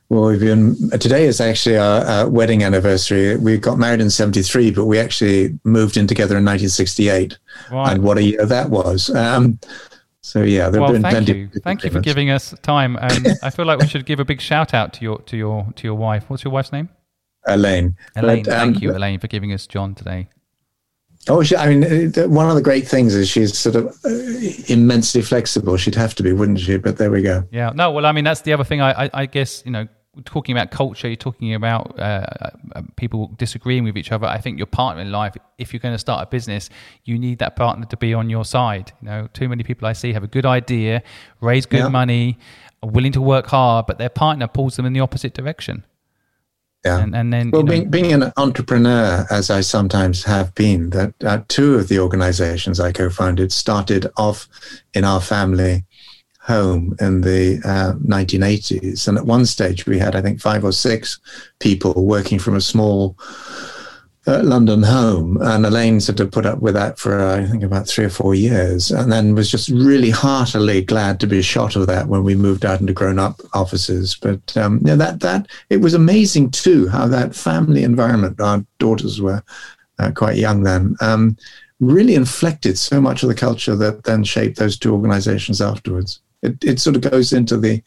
[0.09, 3.37] Well, we've been today is actually our, our, wedding anniversary.
[3.37, 7.39] We got married in '73, but we actually moved in together in 1968.
[7.71, 7.93] Right.
[7.93, 9.09] And what a year that was!
[9.09, 9.59] Um,
[10.21, 12.97] so yeah, there well, thank you, thank you for giving us time.
[13.01, 15.73] And I feel like we should give a big shout out to your to your
[15.77, 16.29] to your wife.
[16.29, 16.91] What's your wife's name?
[17.47, 17.97] Elaine.
[18.17, 20.29] Elaine, but, um, thank you, Elaine, for giving us John today.
[21.29, 24.09] Oh, she, I mean, one of the great things is she's sort of uh,
[24.67, 25.77] immensely flexible.
[25.77, 26.79] She'd have to be, wouldn't she?
[26.79, 27.45] But there we go.
[27.53, 27.71] Yeah.
[27.75, 27.93] No.
[27.93, 28.81] Well, I mean, that's the other thing.
[28.81, 29.87] I, I, I guess you know
[30.25, 32.27] talking about culture, you're talking about uh,
[32.75, 34.27] uh, people disagreeing with each other.
[34.27, 36.69] I think your partner in life, if you're going to start a business,
[37.05, 38.93] you need that partner to be on your side.
[39.01, 41.03] You know, too many people I see have a good idea,
[41.41, 41.89] raise good yeah.
[41.89, 42.39] money,
[42.83, 45.85] are willing to work hard, but their partner pulls them in the opposite direction.
[46.85, 50.53] Yeah, and, and then well, you know, being, being an entrepreneur, as I sometimes have
[50.57, 54.49] been, that uh, two of the organizations I co-founded started off
[54.93, 55.85] in our family
[56.41, 59.07] home in the uh, 1980s.
[59.07, 61.21] And at one stage, we had, I think, five or six
[61.61, 63.17] people working from a small
[64.27, 65.39] uh, London home.
[65.41, 68.11] And Elaine sort of put up with that for, uh, I think, about three or
[68.11, 68.91] four years.
[68.91, 72.65] And then was just really heartily glad to be shot of that when we moved
[72.65, 74.17] out into grown up offices.
[74.21, 79.21] But um, yeah, that, that, it was amazing too how that family environment, our daughters
[79.21, 79.43] were
[79.99, 80.97] uh, quite young then.
[81.01, 81.37] Um,
[81.81, 86.63] really inflected so much of the culture that then shaped those two organizations afterwards it,
[86.65, 87.83] it sort of goes into the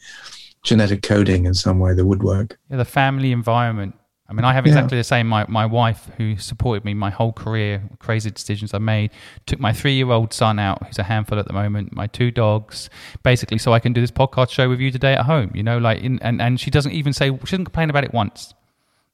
[0.64, 2.58] genetic coding in some way, the woodwork.
[2.70, 3.94] Yeah, the family environment.
[4.28, 5.00] I mean, I have exactly yeah.
[5.00, 5.28] the same.
[5.28, 9.12] My, my wife, who supported me my whole career, crazy decisions I made,
[9.46, 12.32] took my three year old son out, who's a handful at the moment, my two
[12.32, 12.90] dogs,
[13.22, 15.52] basically, so I can do this podcast show with you today at home.
[15.54, 18.12] You know, like, in, and, and she doesn't even say, she doesn't complain about it
[18.12, 18.52] once.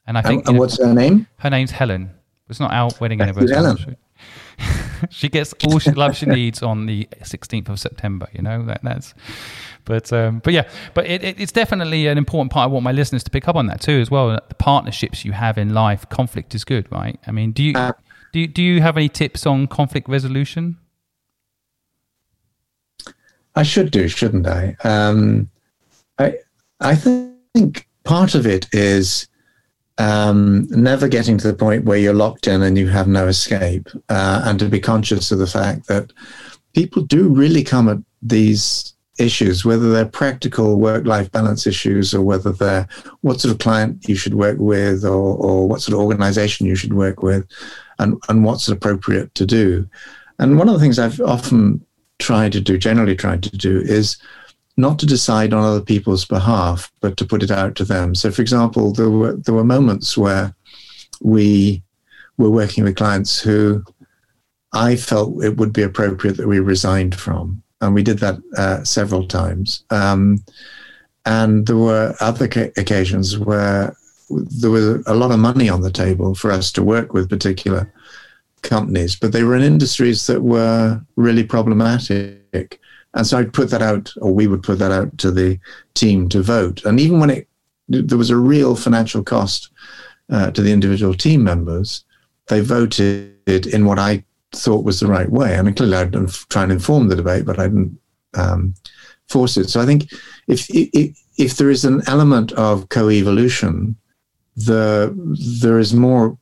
[0.07, 0.49] And I think.
[0.49, 1.27] And, what's her name?
[1.39, 2.11] Her name's Helen.
[2.49, 3.55] It's not our wedding anniversary.
[3.55, 3.97] Helen.
[5.11, 8.29] she gets all she love she needs on the 16th of September.
[8.33, 9.15] You know that that's.
[9.85, 12.65] But um, but yeah, but it, it, it's definitely an important part.
[12.65, 14.29] I want my listeners to pick up on that too as well.
[14.49, 17.19] The partnerships you have in life, conflict is good, right?
[17.27, 17.93] I mean, do you uh,
[18.33, 20.79] do you, do you have any tips on conflict resolution?
[23.55, 24.77] I should do, shouldn't I?
[24.85, 25.51] Um,
[26.19, 26.37] I
[26.81, 29.29] I think part of it is
[29.99, 33.89] um, never getting to the point where you're locked in and you have no escape,
[34.09, 36.13] uh, and to be conscious of the fact that
[36.75, 42.23] people do really come at these issues, whether they're practical work life balance issues or
[42.23, 42.89] whether they're
[43.21, 46.75] what sort of client you should work with or, or what sort of organization you
[46.75, 47.47] should work with
[47.99, 49.89] and, and what's appropriate to do.
[50.39, 51.85] And one of the things I've often
[52.19, 54.17] tried to do, generally tried to do, is
[54.77, 58.15] not to decide on other people's behalf, but to put it out to them.
[58.15, 60.55] So, for example, there were there were moments where
[61.21, 61.83] we
[62.39, 63.85] were working with clients who
[64.73, 68.83] I felt it would be appropriate that we resigned from, and we did that uh,
[68.85, 69.85] several times.
[69.91, 70.43] Um,
[71.27, 73.95] and there were other ca- occasions where
[74.31, 77.93] there was a lot of money on the table for us to work with particular
[78.63, 82.81] companies, but they were in industries that were really problematic.
[83.15, 85.59] And so I'd put that out, or we would put that out to the
[85.95, 86.85] team to vote.
[86.85, 87.49] And even when it
[87.89, 89.71] there was a real financial cost
[90.31, 92.05] uh, to the individual team members,
[92.47, 95.57] they voted in what I thought was the right way.
[95.57, 96.13] I mean, clearly I'd
[96.51, 97.99] try and inform the debate, but I didn't
[98.35, 98.75] um,
[99.29, 99.69] force it.
[99.71, 100.13] So I think
[100.47, 103.97] if, if if there is an element of co-evolution,
[104.57, 105.15] the
[105.61, 106.39] there is more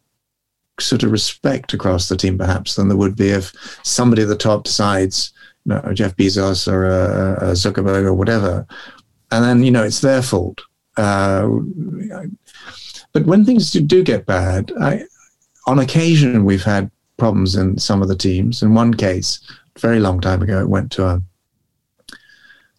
[0.80, 3.52] sort of respect across the team perhaps than there would be if
[3.84, 5.32] somebody at the top decides,
[5.64, 8.66] you know, Jeff Bezos or uh, uh, Zuckerberg or whatever,
[9.30, 10.60] and then you know it's their fault.
[10.96, 11.48] Uh,
[13.12, 15.04] but when things do, do get bad, I,
[15.66, 16.90] on occasion we've had
[17.20, 18.62] problems in some of the teams.
[18.62, 19.38] In one case,
[19.78, 21.22] very long time ago, it went to a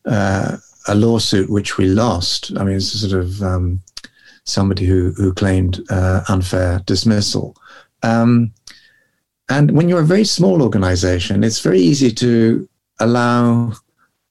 [0.06, 2.52] uh, a lawsuit which we lost.
[2.58, 3.82] I mean, it's sort of um,
[4.44, 7.56] somebody who who claimed uh, unfair dismissal.
[8.04, 8.52] Um,
[9.50, 12.68] and when you're a very small organization, it's very easy to
[13.00, 13.74] allow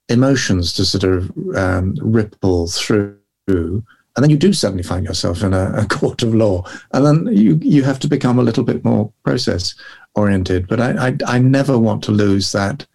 [0.09, 3.17] emotions to sort of um, ripple through.
[3.47, 6.65] And then you do suddenly find yourself in a, a, court of law.
[6.93, 9.75] And then you, you have to become a little bit more process
[10.15, 10.69] oriented.
[10.69, 12.87] But I, I, I never want to lose that,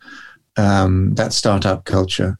[0.58, 2.38] um, that startup culture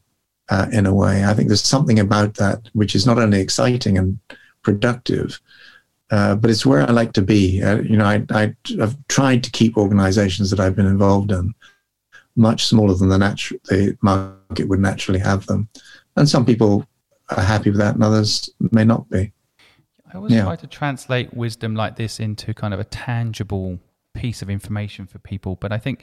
[0.48, 1.24] uh, in a way.
[1.24, 4.18] I think there's something about that which is not only exciting and
[4.62, 5.40] productive,
[6.10, 7.62] uh, but it's where I like to be.
[7.62, 11.52] Uh, you know, I, I, have tried to keep organizations that I've been involved in
[12.36, 15.68] much smaller than the, natu- the market would naturally have them.
[16.16, 16.86] And some people
[17.30, 19.32] are happy with that, and others may not be.
[20.12, 20.44] I always yeah.
[20.44, 23.78] try to translate wisdom like this into kind of a tangible
[24.16, 26.02] piece of information for people, but I think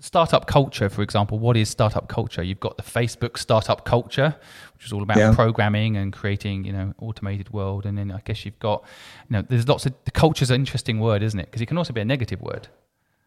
[0.00, 2.42] startup culture, for example, what is startup culture?
[2.42, 4.34] You've got the Facebook startup culture,
[4.74, 5.34] which is all about yeah.
[5.34, 7.86] programming and creating, you know, automated world.
[7.86, 8.84] And then I guess you've got,
[9.28, 11.46] you know, there's lots of the culture is an interesting word, isn't it?
[11.46, 12.68] Because it can also be a negative word.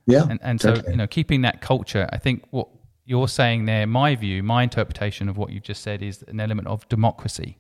[0.06, 0.26] Yeah.
[0.30, 2.70] And, and so, you know, keeping that culture, I think what
[3.06, 6.68] you're saying there, my view, my interpretation of what you've just said is an element
[6.68, 7.58] of democracy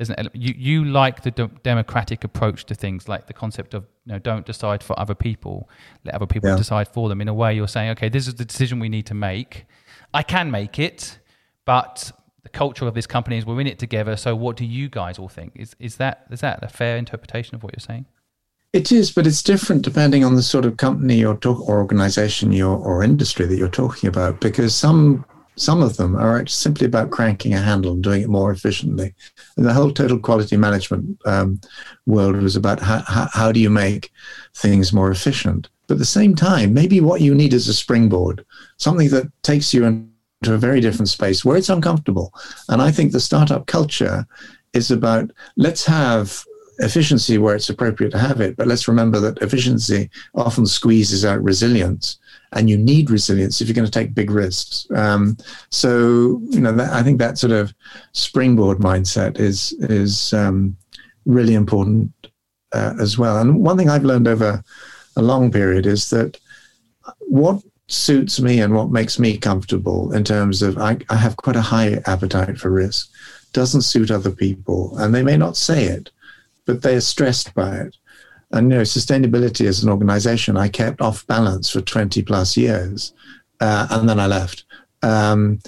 [0.00, 3.84] there's an you you like the de- democratic approach to things, like the concept of
[4.06, 5.68] you know don't decide for other people,
[6.06, 6.56] let other people yeah.
[6.56, 7.20] decide for them.
[7.20, 9.66] In a way, you're saying, okay, this is the decision we need to make.
[10.14, 11.18] I can make it,
[11.66, 14.16] but the culture of this company is we're in it together.
[14.16, 15.52] So, what do you guys all think?
[15.54, 18.06] Is is that is that a fair interpretation of what you're saying?
[18.72, 22.52] It is, but it's different depending on the sort of company or talk, or organization
[22.52, 24.40] you're, or industry that you're talking about.
[24.40, 25.26] Because some
[25.60, 29.14] some of them are simply about cranking a handle and doing it more efficiently.
[29.58, 31.60] And the whole total quality management um,
[32.06, 34.10] world was about how, how, how do you make
[34.54, 35.68] things more efficient.
[35.86, 38.42] But at the same time, maybe what you need is a springboard,
[38.78, 42.32] something that takes you into a very different space where it's uncomfortable.
[42.70, 44.26] And I think the startup culture
[44.72, 46.42] is about let's have
[46.78, 51.42] efficiency where it's appropriate to have it, but let's remember that efficiency often squeezes out
[51.42, 52.18] resilience
[52.52, 54.86] and you need resilience if you're going to take big risks.
[54.94, 55.36] Um,
[55.70, 57.72] so you know, that, I think that sort of
[58.12, 60.76] springboard mindset is is um,
[61.24, 62.12] really important
[62.72, 63.38] uh, as well.
[63.38, 64.62] And one thing I've learned over
[65.16, 66.38] a long period is that
[67.20, 71.56] what suits me and what makes me comfortable in terms of I, I have quite
[71.56, 73.10] a high appetite for risk
[73.52, 76.10] doesn't suit other people, and they may not say it,
[76.66, 77.96] but they are stressed by it
[78.52, 83.12] and you know sustainability as an organization i kept off balance for 20 plus years
[83.60, 84.64] uh, and then i left.
[85.02, 85.60] Um,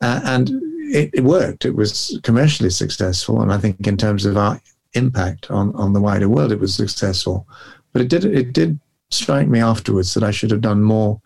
[0.00, 0.50] and
[0.94, 1.64] it, it, worked.
[1.64, 4.60] It was commercially successful and i think in terms of our
[4.94, 7.46] impact on, on the wider world it was successful.
[7.92, 8.78] But it did it did
[9.10, 11.20] strike me afterwards that i should have done more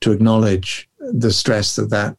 [0.00, 2.16] to acknowledge the stress that that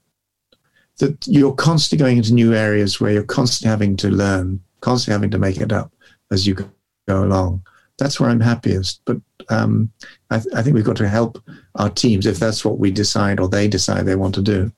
[0.98, 5.32] that you're constantly going into new areas where you're constantly having to learn constantly having
[5.32, 5.94] to make it up
[6.32, 7.62] as you go along
[7.98, 9.02] that's where I'm happiest.
[9.06, 9.18] But
[9.50, 9.92] um,
[10.30, 11.42] I, th- I, think we've got to help
[11.76, 14.72] our teams if that's what we decide or they decide they want to do.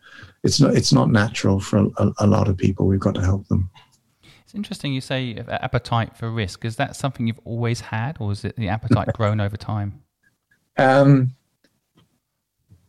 [0.44, 2.88] It's not it's not natural for a, a lot of people.
[2.88, 3.70] We've got to help them.
[4.44, 6.66] It's interesting you say appetite for risk.
[6.66, 10.02] Is that something you've always had, or is it the appetite grown over time?
[10.78, 11.36] Um,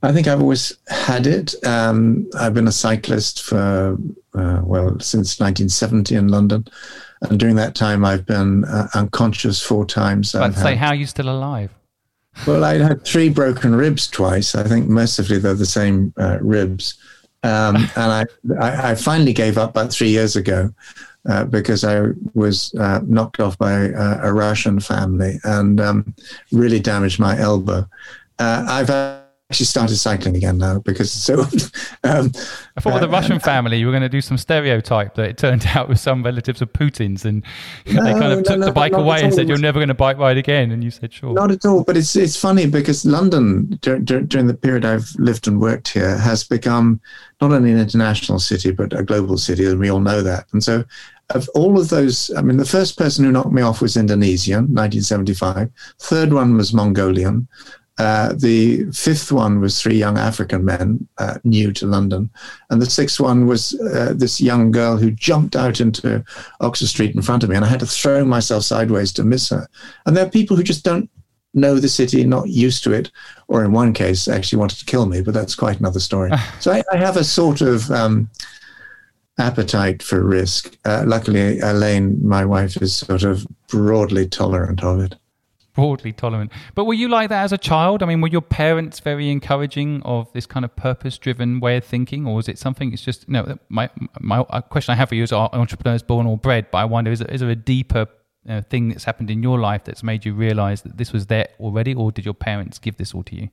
[0.02, 1.54] I think I've always had it.
[1.66, 3.98] Um, I've been a cyclist for
[4.34, 6.66] uh, well since 1970 in London.
[7.22, 10.34] And during that time, I've been uh, unconscious four times.
[10.34, 11.70] I'd say, how are you still alive?
[12.46, 14.54] well, I had three broken ribs twice.
[14.54, 16.98] I think mercifully they're the same uh, ribs.
[17.42, 18.24] Um, and I,
[18.60, 20.72] I, I, finally gave up about three years ago
[21.28, 26.14] uh, because I was uh, knocked off by a, a Russian family and um,
[26.52, 27.88] really damaged my elbow.
[28.38, 28.90] Uh, I've
[29.50, 31.40] actually started cycling again now because so.
[32.04, 32.30] um,
[32.76, 35.28] I thought with the uh, Russian family you were going to do some stereotype that
[35.28, 37.44] it turned out with some relatives of Putin's and
[37.86, 39.94] no, they kind of took no, the bike away and said you're never going to
[39.94, 41.32] bike ride again and you said sure.
[41.32, 45.10] Not at all, but it's it's funny because London dur- dur- during the period I've
[45.18, 47.00] lived and worked here has become
[47.40, 50.62] not only an international city but a global city and we all know that and
[50.62, 50.84] so
[51.30, 54.74] of all of those, I mean, the first person who knocked me off was Indonesian,
[54.74, 55.70] 1975.
[56.00, 57.46] Third one was Mongolian.
[58.00, 62.30] Uh, the fifth one was three young African men uh, new to London.
[62.70, 66.24] And the sixth one was uh, this young girl who jumped out into
[66.62, 67.56] Oxford Street in front of me.
[67.56, 69.68] And I had to throw myself sideways to miss her.
[70.06, 71.10] And there are people who just don't
[71.52, 73.10] know the city, not used to it,
[73.48, 76.30] or in one case, actually wanted to kill me, but that's quite another story.
[76.58, 78.30] so I, I, have a sort of um,
[79.38, 80.78] appetite for risk.
[80.86, 85.16] Uh, luckily, Elaine, my wife, is sort of broadly tolerant of it
[85.80, 86.52] broadly tolerant.
[86.74, 88.02] But were you like that as a child?
[88.02, 92.26] I mean, were your parents very encouraging of this kind of purpose-driven way of thinking,
[92.26, 92.92] or was it something?
[92.92, 93.88] It's just you know, my
[94.20, 96.70] my question I have for you is: Are entrepreneurs born or bred?
[96.70, 98.06] But I wonder, is there, is there a deeper
[98.46, 101.48] know, thing that's happened in your life that's made you realize that this was there
[101.58, 103.48] already, or did your parents give this all to you?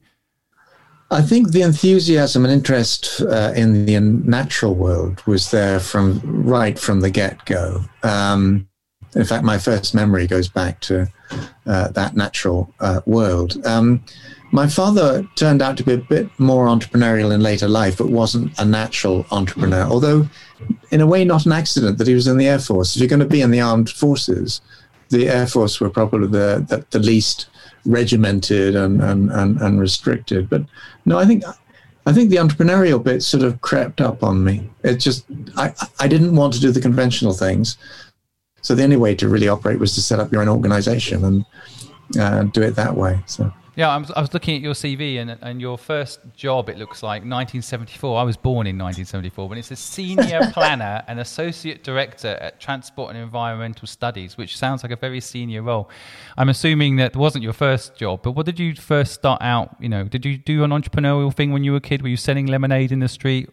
[1.09, 6.77] I think the enthusiasm and interest uh, in the natural world was there from right
[6.77, 7.85] from the get go.
[8.03, 8.66] Um,
[9.17, 11.07] in fact, my first memory goes back to
[11.65, 13.65] uh, that natural uh, world.
[13.65, 14.03] Um,
[14.51, 18.57] my father turned out to be a bit more entrepreneurial in later life, but wasn't
[18.59, 19.83] a natural entrepreneur.
[19.83, 20.29] Although,
[20.91, 22.95] in a way, not an accident that he was in the Air Force.
[22.95, 24.61] If you're going to be in the armed forces,
[25.09, 27.47] the Air Force were probably the, the, the least
[27.85, 30.47] regimented and, and, and, and restricted.
[30.47, 30.63] But
[31.05, 31.43] no, I think
[32.05, 34.69] I think the entrepreneurial bit sort of crept up on me.
[34.83, 35.25] It just
[35.57, 37.77] I I didn't want to do the conventional things,
[38.61, 41.45] so the only way to really operate was to set up your own organization and
[42.19, 43.21] uh, do it that way.
[43.25, 43.51] So.
[43.77, 46.79] Yeah, I was, I was looking at your CV and, and your first job, it
[46.79, 48.17] looks like 1974.
[48.17, 53.13] I was born in 1974, but it's a senior planner and associate director at Transport
[53.13, 55.91] and Environmental Studies, which sounds like a very senior role.
[56.37, 59.75] I'm assuming that wasn't your first job, but what did you first start out?
[59.79, 62.01] You know, did you do an entrepreneurial thing when you were a kid?
[62.01, 63.47] Were you selling lemonade in the street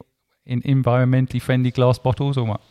[0.47, 2.63] in environmentally friendly glass bottles or what?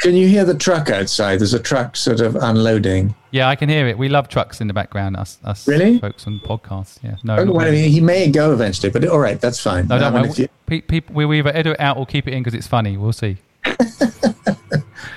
[0.00, 1.40] Can you hear the truck outside?
[1.40, 3.14] There's a truck sort of unloading.
[3.32, 3.98] Yeah, I can hear it.
[3.98, 5.14] We love trucks in the background.
[5.14, 5.98] Us, us really?
[5.98, 6.98] folks on podcasts.
[7.02, 7.36] Yeah, no.
[7.36, 9.88] Oh, well, he may go eventually, but all right, that's fine.
[9.88, 10.48] No, don't worry.
[10.70, 10.82] You...
[10.82, 12.96] People, we either edit it out or keep it in because it's funny.
[12.96, 13.36] We'll see.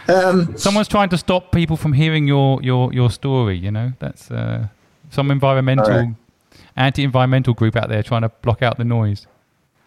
[0.10, 3.58] um, Someone's trying to stop people from hearing your your your story.
[3.58, 4.68] You know, that's uh,
[5.12, 6.10] some environmental, right.
[6.76, 9.28] anti-environmental group out there trying to block out the noise.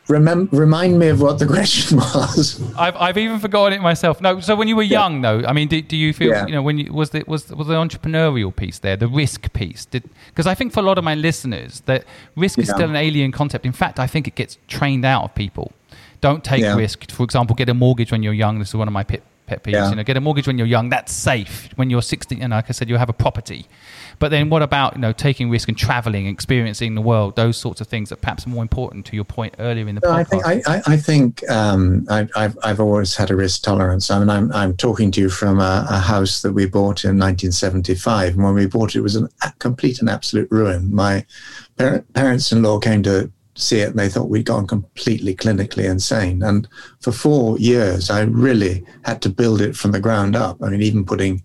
[0.09, 2.63] Remember, remind me of what the question was.
[2.77, 4.21] I've, I've even forgotten it myself.
[4.21, 5.33] No, so when you were young, yeah.
[5.33, 6.47] though, I mean, do, do you feel yeah.
[6.47, 9.85] you know when you was the was was the entrepreneurial piece there, the risk piece?
[9.87, 12.05] Because I think for a lot of my listeners, that
[12.37, 12.63] risk yeah.
[12.63, 13.67] is still an alien concept.
[13.67, 15.73] In fact, I think it gets trained out of people.
[16.21, 17.11] Don't take risk.
[17.11, 18.59] For example, get a mortgage when you're young.
[18.59, 19.91] This is one of my pet pet peeves.
[19.91, 20.89] You know, get a mortgage when you're young.
[20.89, 21.69] That's safe.
[21.77, 23.67] When you're 60, and like I said, you have a property.
[24.19, 27.81] But then what about you know taking risk and traveling, experiencing the world, those sorts
[27.81, 30.45] of things that perhaps are more important to your point earlier in the no, podcast?
[30.45, 34.11] I think I, I think um, I, have I've always had a risk tolerance.
[34.11, 37.19] I mean, I'm I'm talking to you from a, a house that we bought in
[37.19, 40.95] 1975, and when we bought it, it was a complete and absolute ruin.
[40.95, 41.25] My
[41.77, 46.43] parents-in-law came to see it and they thought we'd gone completely clinically insane.
[46.43, 46.69] And
[47.01, 50.63] for four years, I really had to build it from the ground up.
[50.63, 51.43] I mean, even putting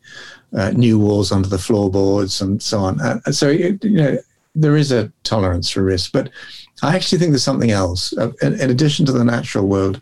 [0.55, 2.99] uh, new walls under the floorboards and so on.
[3.01, 4.17] Uh, so you know
[4.55, 6.29] there is a tolerance for risk, but
[6.83, 8.15] I actually think there's something else.
[8.17, 10.01] Uh, in, in, addition to the natural world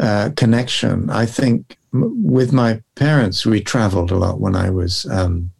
[0.00, 5.06] uh, connection, I think m- with my parents we travelled a lot when I was
[5.06, 5.50] um,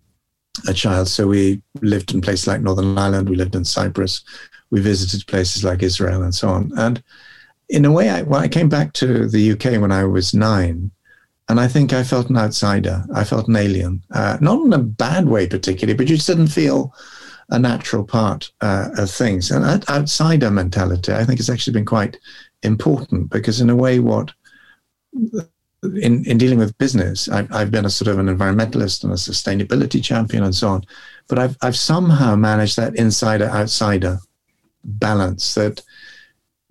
[0.66, 1.08] a child.
[1.08, 4.24] So we lived in places like Northern Ireland, we lived in Cyprus,
[4.70, 6.72] we visited places like Israel and so on.
[6.76, 7.02] And
[7.68, 10.90] in a way, I, when I came back to the UK when I was nine,
[11.52, 13.04] and I think I felt an outsider.
[13.14, 16.46] I felt an alien, uh, not in a bad way particularly, but you just didn't
[16.46, 16.94] feel
[17.50, 19.50] a natural part uh, of things.
[19.50, 22.18] And that outsider mentality, I think, has actually been quite
[22.62, 24.32] important because, in a way, what
[25.82, 29.16] in, in dealing with business, I've, I've been a sort of an environmentalist and a
[29.16, 30.86] sustainability champion and so on,
[31.28, 34.20] but I've, I've somehow managed that insider outsider
[34.84, 35.82] balance that,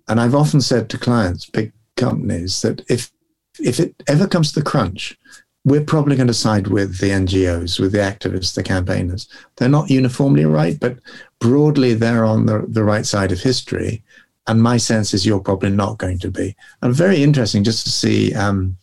[0.08, 3.12] and I've often said to clients, big companies, that if
[3.58, 5.18] if it ever comes to the crunch,
[5.64, 9.28] we're probably going to side with the NGOs, with the activists, the campaigners.
[9.56, 10.98] They're not uniformly right, but
[11.38, 14.02] broadly they're on the, the right side of history.
[14.48, 16.56] And my sense is you're probably not going to be.
[16.80, 18.76] And very interesting just to see um,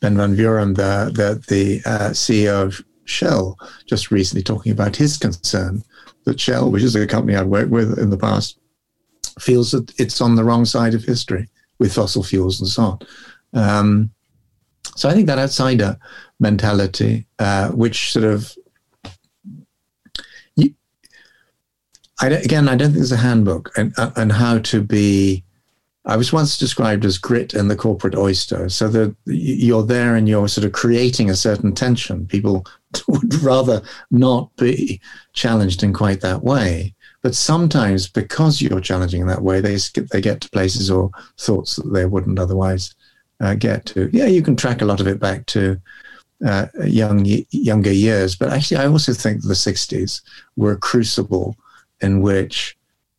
[0.00, 5.16] Ben van Beurden, the, the, the uh, CEO of Shell, just recently talking about his
[5.16, 5.82] concern
[6.24, 8.58] that Shell, which is a company I've worked with in the past,
[9.40, 12.98] feels that it's on the wrong side of history with fossil fuels and so on.
[13.52, 14.10] Um,
[14.98, 15.96] so I think that outsider
[16.40, 18.52] mentality, uh, which sort of,
[20.56, 20.74] you,
[22.20, 25.44] I again, I don't think there's a handbook and and how to be.
[26.04, 30.28] I was once described as grit in the corporate oyster, so that you're there and
[30.28, 32.26] you're sort of creating a certain tension.
[32.26, 32.66] People
[33.08, 35.00] would rather not be
[35.32, 36.94] challenged in quite that way.
[37.22, 39.76] But sometimes, because you're challenging in that way, they
[40.10, 42.94] they get to places or thoughts that they wouldn't otherwise
[43.40, 44.10] uh, get to.
[44.12, 45.80] Yeah, you can track a lot of it back to
[46.44, 50.22] uh, young younger years, but actually, I also think the '60s
[50.56, 51.56] were a crucible
[52.00, 52.76] in which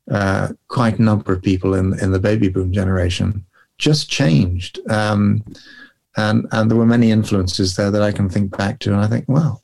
[0.10, 3.46] uh, quite a number of people in in the baby boom generation
[3.78, 5.44] just changed, um,
[6.18, 9.08] and and there were many influences there that I can think back to, and I
[9.08, 9.64] think, well,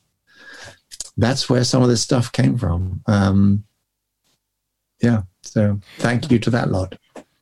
[1.18, 3.02] that's where some of this stuff came from.
[3.08, 3.64] Um,
[5.02, 6.98] yeah, so thank you to that lot.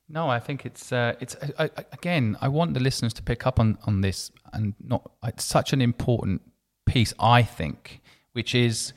[0.09, 2.37] No, I think it's uh, it's I, I, again.
[2.41, 5.81] I want the listeners to pick up on on this, and not it's such an
[5.81, 6.41] important
[6.85, 7.13] piece.
[7.19, 8.01] I think,
[8.33, 8.93] which is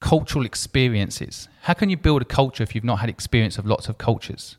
[0.00, 1.48] cultural experiences.
[1.62, 4.56] How can you build a culture if you've not had experience of lots of cultures?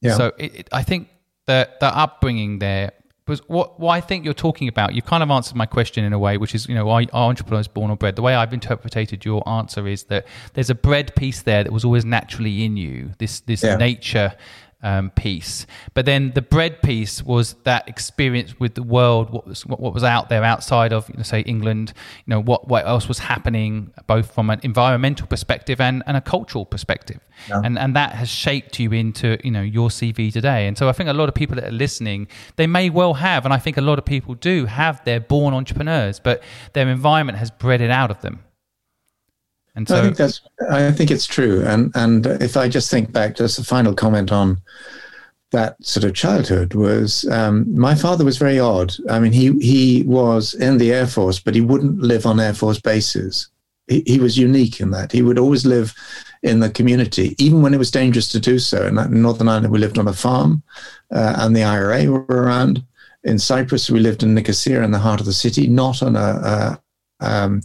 [0.00, 0.16] Yeah.
[0.16, 1.08] So it, it, I think
[1.46, 2.92] that the upbringing there
[3.26, 4.94] was what, what I think you're talking about.
[4.94, 7.28] You've kind of answered my question in a way, which is, you know, are, are
[7.28, 8.16] entrepreneurs born or bred?
[8.16, 11.84] The way I've interpreted your answer is that there's a bred piece there that was
[11.84, 13.12] always naturally in you.
[13.18, 13.76] This this yeah.
[13.76, 14.34] nature
[14.84, 15.66] um, piece.
[15.94, 19.94] But then the bread piece was that experience with the world, what was what, what
[19.94, 21.92] was out there outside of, you know, say England.
[22.26, 26.20] You know what what else was happening, both from an environmental perspective and, and a
[26.20, 27.62] cultural perspective, yeah.
[27.64, 30.68] and and that has shaped you into you know your CV today.
[30.68, 33.44] And so I think a lot of people that are listening, they may well have,
[33.44, 35.02] and I think a lot of people do have.
[35.04, 36.42] They're born entrepreneurs, but
[36.74, 38.44] their environment has bred it out of them.
[39.76, 41.64] And so I think that's I think it's true.
[41.66, 44.58] And and if I just think back, just a final comment on
[45.50, 48.92] that sort of childhood was um, my father was very odd.
[49.08, 52.54] I mean, he he was in the Air Force, but he wouldn't live on Air
[52.54, 53.48] Force bases.
[53.88, 55.94] He, he was unique in that he would always live
[56.42, 58.86] in the community, even when it was dangerous to do so.
[58.86, 60.62] In Northern Ireland, we lived on a farm,
[61.10, 62.84] uh, and the IRA were around.
[63.24, 66.18] In Cyprus, we lived in Nicosia, in the heart of the city, not on a,
[66.20, 66.80] a
[67.20, 67.62] um,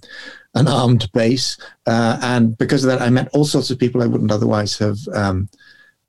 [0.55, 1.57] an armed base.
[1.85, 4.97] Uh, and because of that, I met all sorts of people I wouldn't otherwise have
[5.13, 5.49] um,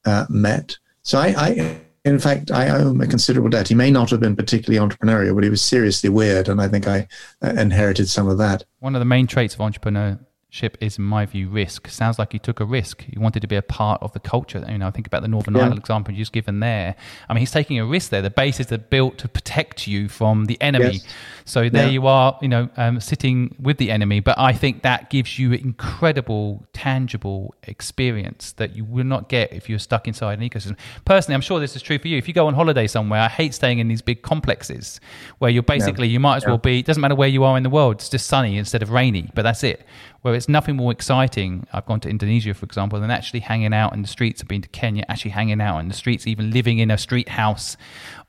[0.04, 0.76] uh, met.
[1.02, 3.68] So I, I, in fact, I owe him a considerable debt.
[3.68, 6.48] He may not have been particularly entrepreneurial, but he was seriously weird.
[6.48, 7.06] And I think I
[7.42, 8.64] uh, inherited some of that.
[8.78, 10.18] One of the main traits of entrepreneur
[10.50, 11.88] ship is, in my view, risk.
[11.88, 13.04] Sounds like you took a risk.
[13.08, 14.64] You wanted to be a part of the culture.
[14.68, 15.62] You know, I think about the Northern yeah.
[15.62, 16.96] Ireland example you just given there.
[17.28, 18.20] I mean, he's taking a risk there.
[18.20, 20.94] The bases are built to protect you from the enemy.
[20.94, 21.06] Yes.
[21.44, 21.90] So there yeah.
[21.90, 24.20] you are, you know, um, sitting with the enemy.
[24.20, 29.68] But I think that gives you incredible, tangible experience that you will not get if
[29.68, 30.76] you're stuck inside an ecosystem.
[31.04, 32.18] Personally, I'm sure this is true for you.
[32.18, 35.00] If you go on holiday somewhere, I hate staying in these big complexes
[35.38, 36.14] where you're basically, yeah.
[36.14, 38.08] you might as well be, it doesn't matter where you are in the world, it's
[38.08, 39.86] just sunny instead of rainy, but that's it
[40.22, 41.66] where it's nothing more exciting.
[41.72, 44.42] I've gone to Indonesia, for example, than actually hanging out in the streets.
[44.42, 47.30] I've been to Kenya, actually hanging out in the streets, even living in a street
[47.30, 47.76] house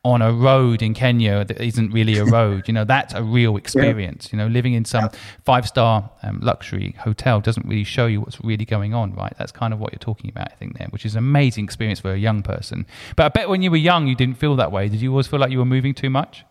[0.03, 2.67] on a road in Kenya that isn't really a road.
[2.67, 4.27] you know, that's a real experience.
[4.27, 4.31] Yeah.
[4.31, 5.09] You know, living in some
[5.43, 9.33] five star um, luxury hotel doesn't really show you what's really going on, right?
[9.37, 11.99] That's kind of what you're talking about, I think, there, which is an amazing experience
[11.99, 12.87] for a young person.
[13.15, 14.89] But I bet when you were young, you didn't feel that way.
[14.89, 16.45] Did you always feel like you were moving too much?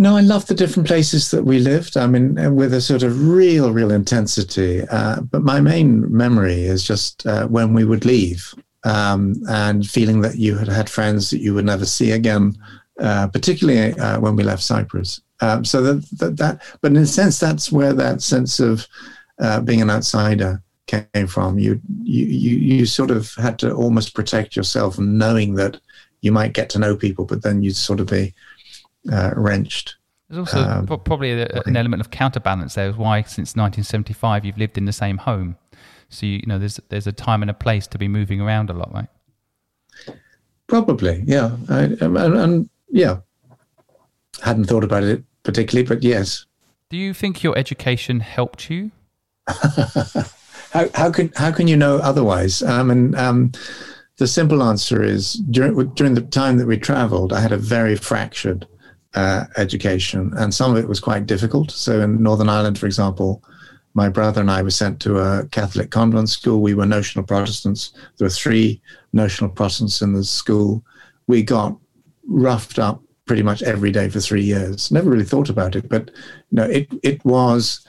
[0.00, 1.96] No, I love the different places that we lived.
[1.96, 4.82] I mean, with a sort of real, real intensity.
[4.88, 10.20] Uh, but my main memory is just uh, when we would leave um, and feeling
[10.20, 12.56] that you had had friends that you would never see again,
[13.00, 15.20] uh, particularly uh, when we left Cyprus.
[15.40, 18.86] Um, so that, that, that, but in a sense, that's where that sense of
[19.40, 21.58] uh, being an outsider came from.
[21.58, 25.80] You, you, you, you sort of had to almost protect yourself, knowing that
[26.20, 28.32] you might get to know people, but then you'd sort of be
[29.10, 29.96] uh, wrenched.
[30.28, 32.92] There's also um, probably a, an element of counterbalance there.
[32.92, 35.56] Why, since 1975, you've lived in the same home.
[36.10, 38.68] So you, you, know, there's there's a time and a place to be moving around
[38.68, 39.08] a lot, right?
[40.66, 41.56] Probably, yeah.
[41.70, 43.20] I, and, and yeah,
[44.42, 46.44] hadn't thought about it particularly, but yes.
[46.90, 48.90] Do you think your education helped you?
[49.46, 52.62] how how can how can you know otherwise?
[52.62, 53.52] Um, and um,
[54.18, 57.96] the simple answer is during during the time that we travelled, I had a very
[57.96, 58.66] fractured
[59.14, 61.70] uh, education, and some of it was quite difficult.
[61.70, 63.42] So in Northern Ireland, for example,
[63.94, 66.60] my brother and I were sent to a Catholic convent school.
[66.60, 67.92] We were notional Protestants.
[68.16, 68.80] There were three
[69.12, 70.84] notional Protestants in the school.
[71.26, 71.76] We got
[72.26, 74.90] roughed up pretty much every day for three years.
[74.90, 76.10] Never really thought about it, but
[76.50, 77.86] you know, it it was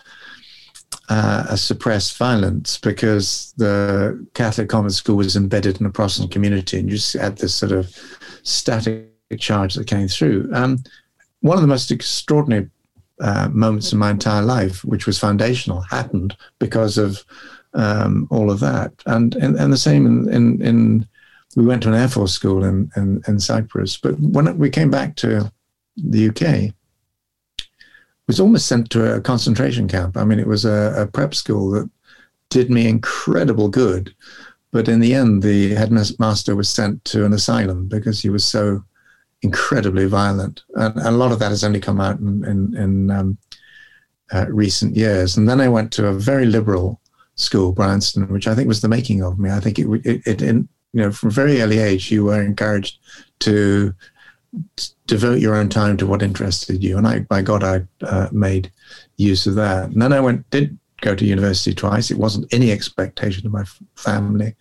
[1.10, 6.80] uh, a suppressed violence because the Catholic convent school was embedded in a Protestant community,
[6.80, 7.96] and you just had this sort of
[8.44, 10.50] static charge that came through.
[10.54, 10.78] Um,
[11.42, 12.70] one of the most extraordinary
[13.22, 17.24] uh, moments in my entire life, which was foundational, happened because of
[17.74, 21.08] um, all of that, and and, and the same in, in, in
[21.56, 24.92] we went to an air force school in, in, in Cyprus, but when we came
[24.92, 25.52] back to
[25.98, 26.74] the UK,
[28.28, 30.16] was almost sent to a concentration camp.
[30.16, 31.90] I mean, it was a, a prep school that
[32.50, 34.14] did me incredible good.
[34.72, 38.84] But in the end, the headmaster was sent to an asylum because he was so
[39.42, 40.64] incredibly violent.
[40.76, 43.38] And, and a lot of that has only come out in, in, in um,
[44.32, 45.38] uh, recent years.
[45.38, 47.00] And then I went to a very liberal
[47.36, 49.50] school, Bryanston, which I think was the making of me.
[49.50, 53.00] I think it, it, it in, you know, from very early age, you were encouraged
[53.40, 53.94] to
[55.08, 56.98] devote your own time to what interested you.
[56.98, 58.72] And I, by God, I uh, made
[59.18, 59.90] use of that.
[59.90, 62.12] And then I went, did go to university twice.
[62.12, 63.64] It wasn't any expectation of my
[63.96, 64.56] family.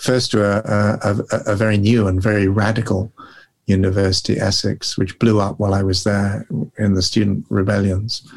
[0.00, 3.12] First to a, a, a, very new and very radical
[3.66, 6.46] university, Essex, which blew up while I was there
[6.78, 8.30] in the student rebellions.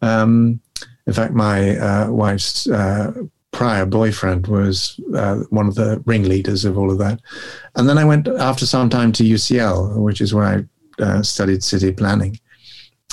[0.00, 0.60] Um,
[1.06, 3.12] in fact, my uh, wife's uh,
[3.52, 7.20] prior boyfriend was uh, one of the ringleaders of all of that.
[7.76, 11.62] And then I went after some time to UCL, which is where I uh, studied
[11.62, 12.38] city planning.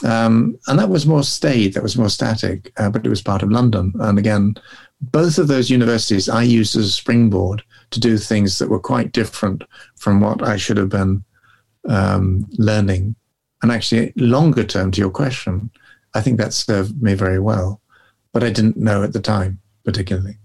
[0.04, 3.44] Um, and that was more staid, that was more static, uh, but it was part
[3.44, 3.92] of London.
[4.00, 4.56] And again,
[5.02, 9.12] both of those universities I used as a springboard to do things that were quite
[9.12, 9.64] different
[9.98, 11.24] from what I should have been
[11.88, 13.16] um, learning.
[13.62, 15.70] And actually, longer term to your question,
[16.14, 17.82] I think that served me very well,
[18.34, 20.38] but I didn't know at the time particularly.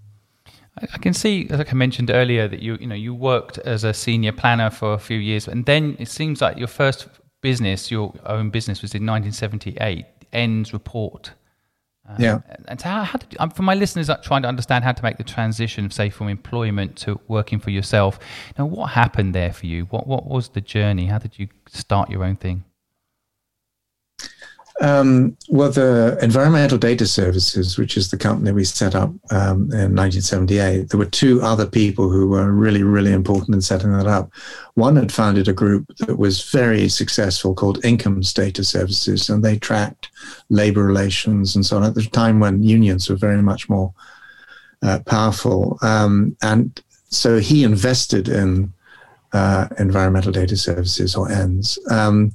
[0.77, 3.93] I can see, like I mentioned earlier, that you you know you worked as a
[3.93, 7.07] senior planner for a few years, and then it seems like your first
[7.41, 10.05] business, your own business, was in 1978.
[10.33, 11.31] ENDS report.
[12.07, 12.39] Uh, yeah.
[12.67, 15.03] And so how, how did, um, for my listeners uh, trying to understand how to
[15.03, 18.19] make the transition, say, from employment to working for yourself,
[18.57, 19.85] now what happened there for you?
[19.85, 21.07] What what was the journey?
[21.07, 22.63] How did you start your own thing?
[24.81, 29.95] Um, well, the Environmental Data Services, which is the company we set up um, in
[29.95, 34.29] 1978, there were two other people who were really, really important in setting that up.
[34.73, 39.57] One had founded a group that was very successful called Incomes Data Services, and they
[39.57, 40.09] tracked
[40.49, 43.93] labor relations and so on at the time when unions were very much more
[44.81, 45.77] uh, powerful.
[45.81, 48.73] Um, and so he invested in
[49.31, 51.79] uh, Environmental Data Services or ENDS.
[51.91, 52.33] Um,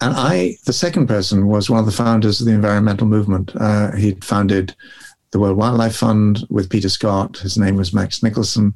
[0.00, 3.52] and I, the second person, was one of the founders of the environmental movement.
[3.56, 4.74] Uh, he'd founded
[5.30, 7.38] the World Wildlife Fund with Peter Scott.
[7.38, 8.74] His name was Max Nicholson.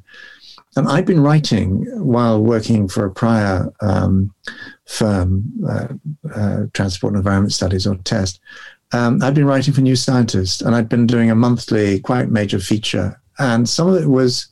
[0.75, 4.33] And I'd been writing while working for a prior um,
[4.85, 5.87] firm, uh,
[6.33, 8.39] uh, Transport and Environment Studies or TEST.
[8.93, 12.59] Um, I'd been writing for New Scientist and I'd been doing a monthly, quite major
[12.59, 13.21] feature.
[13.37, 14.47] And some of it was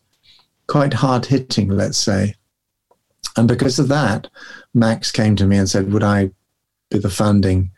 [0.67, 2.35] quite hard hitting, let's say.
[3.37, 4.27] And because of that,
[4.73, 6.31] Max came to me and said, Would I
[6.89, 7.71] be the founding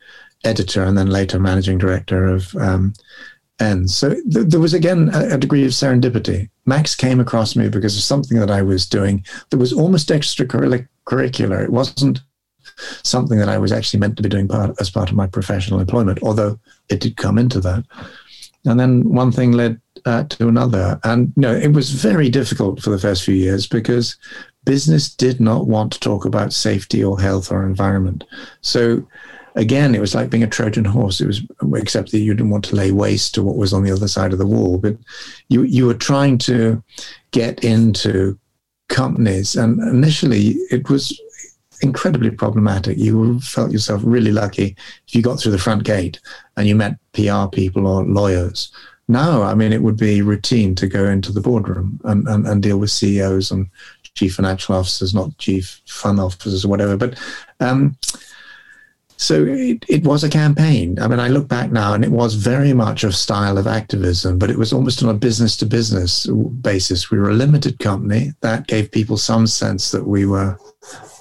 [0.43, 2.93] editor and then later managing director of um.
[3.85, 6.49] So th- there was again a, a, degree of serendipity.
[6.65, 11.63] Max came across me because of something that I was doing that was almost extracurricular.
[11.63, 12.21] It wasn't
[13.03, 15.79] something that I was actually meant to be doing part, as part of my professional
[15.79, 16.59] employment, although
[16.89, 17.85] it did come into that.
[18.65, 20.99] And then one thing led uh, to another.
[21.03, 24.17] And you know, it was very difficult for the first few years because
[24.65, 28.23] business did not want to talk about safety or health or environment.
[28.61, 29.07] So
[29.55, 31.21] again, it was like being a Trojan horse.
[31.21, 31.41] It was
[31.75, 34.33] except that you didn't want to lay waste to what was on the other side
[34.33, 34.95] of the wall, but
[35.49, 36.83] you you were trying to
[37.31, 38.37] get into
[38.89, 41.19] companies, and initially it was
[41.81, 42.97] incredibly problematic.
[42.97, 44.75] You felt yourself really lucky
[45.07, 46.19] if you got through the front gate
[46.55, 48.71] and you met PR people or lawyers.
[49.07, 52.63] Now, I mean, it would be routine to go into the boardroom and, and, and
[52.63, 53.67] deal with CEOs and
[54.15, 56.97] chief financial officers, not chief fund officers or whatever.
[56.97, 57.19] But
[57.59, 57.97] um,
[59.21, 60.97] so it, it was a campaign.
[60.99, 64.39] I mean, I look back now and it was very much a style of activism,
[64.39, 66.25] but it was almost on a business to business
[66.61, 67.11] basis.
[67.11, 70.57] We were a limited company that gave people some sense that we were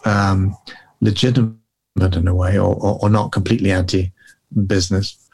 [0.06, 0.56] um,
[1.02, 1.56] legitimate
[2.00, 4.10] in a way or, or, or not completely anti
[4.66, 5.28] business.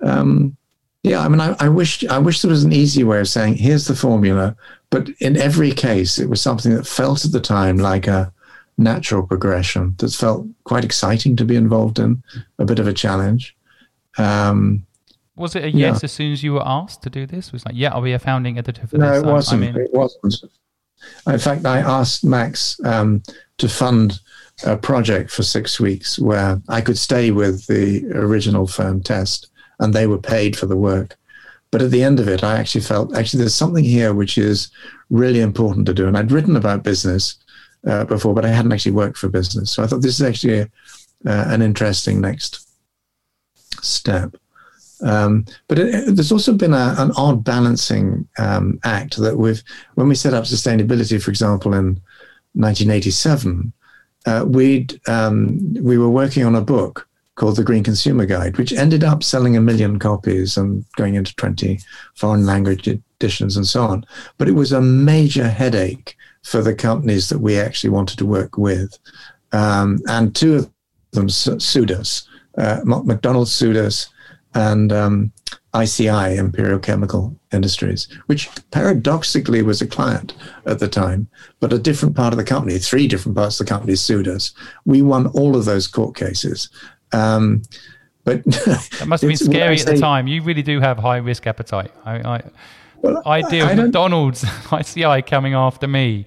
[0.00, 0.56] Um,
[1.04, 3.54] yeah, I mean, I, I, wish I wish there was an easy way of saying
[3.54, 4.56] here's the formula,
[4.90, 8.32] but in every case, it was something that felt at the time like a
[8.78, 12.22] natural progression that felt quite exciting to be involved in,
[12.58, 13.56] a bit of a challenge.
[14.16, 14.86] Um,
[15.36, 16.00] was it a yes yeah.
[16.04, 17.52] as soon as you were asked to do this?
[17.52, 19.22] Was like, yeah, I'll be a founding editor for no, this.
[19.22, 19.62] No, it wasn't.
[19.62, 20.34] I mean, it wasn't.
[21.26, 23.22] In fact, I asked Max um,
[23.58, 24.20] to fund
[24.64, 29.94] a project for six weeks where I could stay with the original firm test and
[29.94, 31.16] they were paid for the work.
[31.70, 34.70] But at the end of it, I actually felt actually there's something here which is
[35.10, 36.06] really important to do.
[36.06, 37.36] And I'd written about business
[37.86, 39.72] uh, before, but I hadn't actually worked for business.
[39.72, 40.62] So I thought this is actually a,
[41.26, 42.68] uh, an interesting next
[43.82, 44.36] step.
[45.00, 49.62] Um, but it, there's also been a, an odd balancing um, act that we've,
[49.94, 52.00] when we set up sustainability, for example, in
[52.54, 53.72] 1987,
[54.26, 57.07] uh, we'd, um, we were working on a book
[57.38, 61.34] called The Green Consumer Guide, which ended up selling a million copies and going into
[61.36, 61.78] 20
[62.16, 64.04] foreign language editions and so on.
[64.38, 68.58] But it was a major headache for the companies that we actually wanted to work
[68.58, 68.98] with.
[69.52, 70.70] Um, and two of
[71.12, 72.28] them sued us.
[72.58, 74.08] Uh, McDonald's sued us,
[74.54, 75.32] and um,
[75.76, 80.34] ICI, Imperial Chemical Industries, which paradoxically was a client
[80.66, 81.28] at the time,
[81.60, 84.52] but a different part of the company, three different parts of the company sued us.
[84.86, 86.68] We won all of those court cases.
[87.12, 87.62] Um,
[88.24, 90.26] but that must have been scary at say, the time.
[90.26, 91.90] You really do have high risk appetite.
[92.04, 92.42] I, I,
[93.00, 96.26] well, idea of McDonald's, ICI coming after me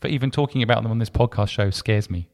[0.00, 2.28] for even talking about them on this podcast show scares me.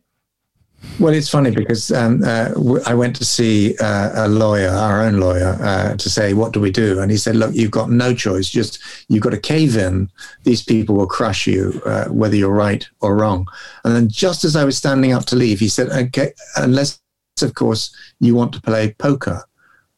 [1.00, 2.50] Well, it's funny because um, uh,
[2.86, 6.60] I went to see uh, a lawyer, our own lawyer, uh, to say, "What do
[6.60, 8.48] we do?" And he said, "Look, you've got no choice.
[8.48, 8.78] Just
[9.08, 10.10] you've got to cave in.
[10.44, 13.46] These people will crush you, uh, whether you're right or wrong."
[13.84, 17.00] And then, just as I was standing up to leave, he said, "Okay, unless,
[17.42, 19.42] of course, you want to play poker."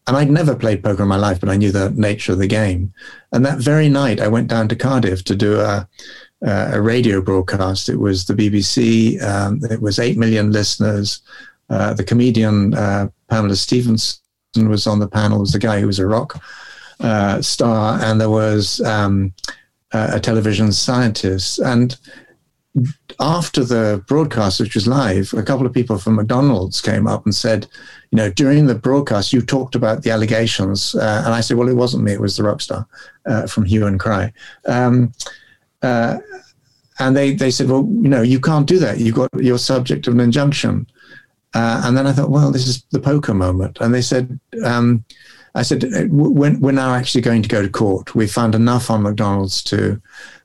[0.07, 2.47] And I'd never played poker in my life, but I knew the nature of the
[2.47, 2.95] game.
[3.32, 5.86] And that very night, I went down to Cardiff to do a
[6.43, 7.89] a radio broadcast.
[7.89, 9.22] It was the BBC.
[9.22, 11.20] Um, it was eight million listeners.
[11.70, 14.20] Uh, the comedian uh, Pamela Stephenson
[14.68, 15.41] was on the panel.
[15.41, 16.43] Was the guy who was a rock
[17.01, 19.32] uh, star, and there was um,
[19.93, 21.59] a television scientist.
[21.59, 21.97] And
[23.20, 27.34] after the broadcast, which was live, a couple of people from McDonald's came up and
[27.34, 27.66] said,
[28.10, 30.94] you know, during the broadcast, you talked about the allegations.
[30.94, 32.86] Uh, and I said, well, it wasn't me, it was the rock star
[33.26, 34.32] uh, from Hue and Cry.
[34.66, 35.12] Um,
[35.82, 36.18] uh,
[36.98, 38.98] and they, they said, well, you know, you can't do that.
[38.98, 40.86] You've got, you're subject of an injunction.
[41.54, 43.78] Uh, and then I thought, well, this is the poker moment.
[43.80, 45.04] And they said, um,
[45.54, 48.14] I said, uh, we're, we're now actually going to go to court.
[48.14, 50.00] We found enough on McDonald's to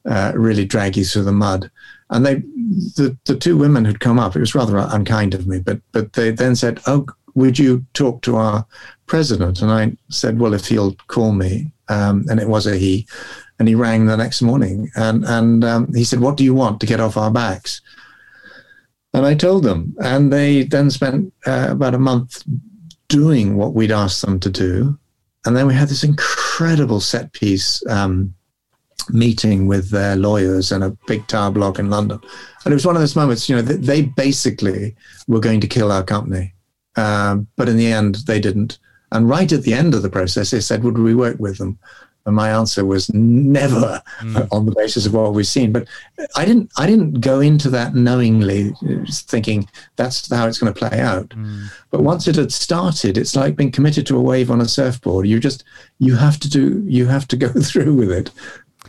[0.06, 1.70] uh, really drag you through the mud.
[2.14, 5.60] And they, the, the two women who'd come up, it was rather unkind of me,
[5.60, 7.06] but, but they then said, oh,
[7.36, 8.66] would you talk to our
[9.08, 9.62] president?
[9.62, 11.72] And I said, well, if he'll call me.
[11.90, 13.06] Um, and it was a he
[13.60, 16.80] and he rang the next morning and and um, he said, "What do you want
[16.80, 17.82] to get off our backs?"
[19.14, 22.44] And I told them, and they then spent uh, about a month
[23.10, 24.98] doing what we'd asked them to do,
[25.46, 28.34] and then we had this incredible set piece um,
[29.10, 32.20] meeting with their lawyers in a big tower block in London,
[32.66, 33.50] and it was one of those moments.
[33.50, 34.96] You know, they basically
[35.28, 36.54] were going to kill our company,
[36.96, 38.80] um, but in the end, they didn't.
[39.12, 41.78] And right at the end of the process, they said, "Would we work with them?"
[42.26, 44.48] And my answer was never mm.
[44.52, 45.74] on the basis of what we've seen.
[45.74, 45.88] But
[46.38, 48.74] I didn't I didn't go into that knowingly
[49.10, 49.68] thinking
[49.98, 51.30] that's how it's going to play out.
[51.30, 51.66] Mm.
[51.92, 55.28] But once it had started, it's like being committed to a wave on a surfboard.
[55.28, 55.66] You just
[56.00, 58.32] you have to do you have to go through with it.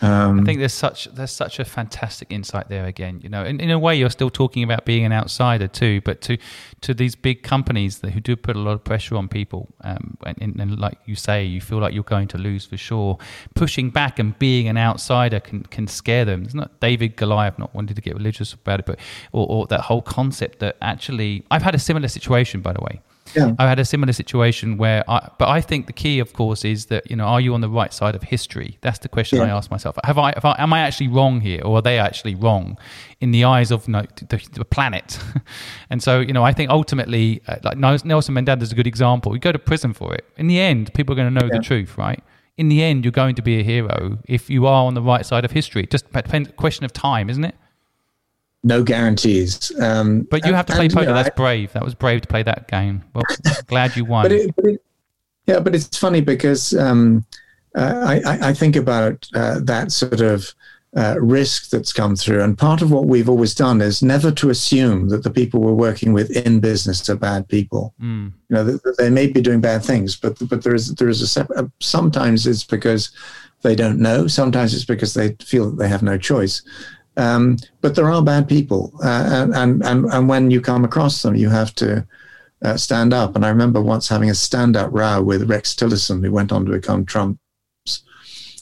[0.05, 3.21] Um, I think there's such there's such a fantastic insight there again.
[3.23, 6.21] You know, in, in a way, you're still talking about being an outsider too, but
[6.23, 6.37] to
[6.83, 10.19] to these big companies that, who do put a lot of pressure on people, um,
[10.27, 13.19] and, and, like you say, you feel like you're going to lose for sure.
[13.55, 16.43] Pushing back and being an outsider can can scare them.
[16.45, 18.99] It's not David Goliath not wanting to get religious about it, but
[19.33, 23.01] or, or that whole concept that actually I've had a similar situation, by the way
[23.35, 23.55] yeah.
[23.59, 26.87] I had a similar situation where, I, but I think the key, of course, is
[26.87, 28.79] that you know, are you on the right side of history?
[28.81, 29.45] That's the question yeah.
[29.45, 29.97] I ask myself.
[30.05, 32.79] Have I, have I, am I actually wrong here, or are they actually wrong
[33.21, 35.19] in the eyes of you know, the, the, planet?
[35.91, 39.35] and so, you know, I think ultimately, uh, like Nelson Mandela is a good example.
[39.35, 40.25] You go to prison for it.
[40.37, 41.59] In the end, people are going to know yeah.
[41.59, 42.23] the truth, right?
[42.57, 45.27] In the end, you're going to be a hero if you are on the right
[45.27, 45.87] side of history.
[45.87, 46.51] Just depends.
[46.57, 47.57] Question of time, isn't it?
[48.65, 49.71] No guarantees.
[49.81, 51.05] Um, but you have to play and, poker.
[51.05, 51.73] You know, That's brave.
[51.75, 53.05] That was brave to play that game.
[53.15, 53.25] Well,
[53.67, 54.25] glad you won.
[54.25, 54.83] But it, but it,
[55.47, 57.25] yeah, but it's funny because um,
[57.77, 60.55] uh, I, I, think about uh, that sort of
[60.97, 64.49] uh, risk that's come through, and part of what we've always done is never to
[64.49, 67.93] assume that the people we're working with in business are bad people.
[68.01, 68.33] Mm.
[68.49, 71.71] You know, they may be doing bad things, but but there is there is a.
[71.81, 73.11] Sometimes it's because
[73.61, 74.27] they don't know.
[74.29, 76.63] Sometimes it's because they feel that they have no choice.
[77.17, 81.37] Um, but there are bad people, uh, and, and and when you come across them,
[81.37, 82.05] you have to
[82.65, 83.37] uh, stand up.
[83.37, 86.73] And I remember once having a stand-up row with Rex Tillerson, who went on to
[86.73, 87.39] become Trump's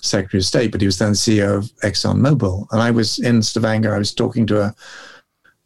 [0.02, 2.66] Secretary of State, but he was then CEO of ExxonMobil.
[2.72, 3.94] And I was in Stavanger.
[3.94, 4.74] I was talking to a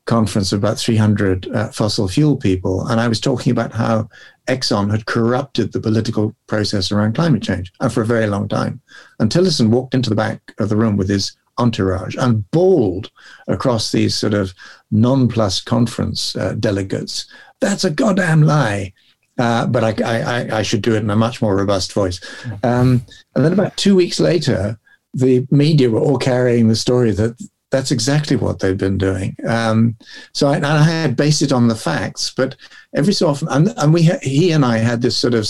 [0.04, 4.08] conference of about 300 uh, fossil fuel people, and I was talking about how
[4.46, 8.80] Exxon had corrupted the political process around climate change, and for a very long time.
[9.18, 13.10] And Tillerson walked into the back of the room with his entourage and bawled
[13.48, 14.54] across these sort of
[14.90, 17.26] nonplussed conference uh, delegates.
[17.60, 18.92] That's a goddamn lie.
[19.38, 22.20] Uh, but I, I, I, should do it in a much more robust voice.
[22.62, 23.04] Um,
[23.34, 24.78] and then about two weeks later,
[25.12, 27.36] the media were all carrying the story that
[27.70, 29.36] that's exactly what they've been doing.
[29.46, 29.96] Um,
[30.32, 32.56] so I, I, had based it on the facts, but
[32.94, 35.48] every so often, and, and we ha- he and I had this sort of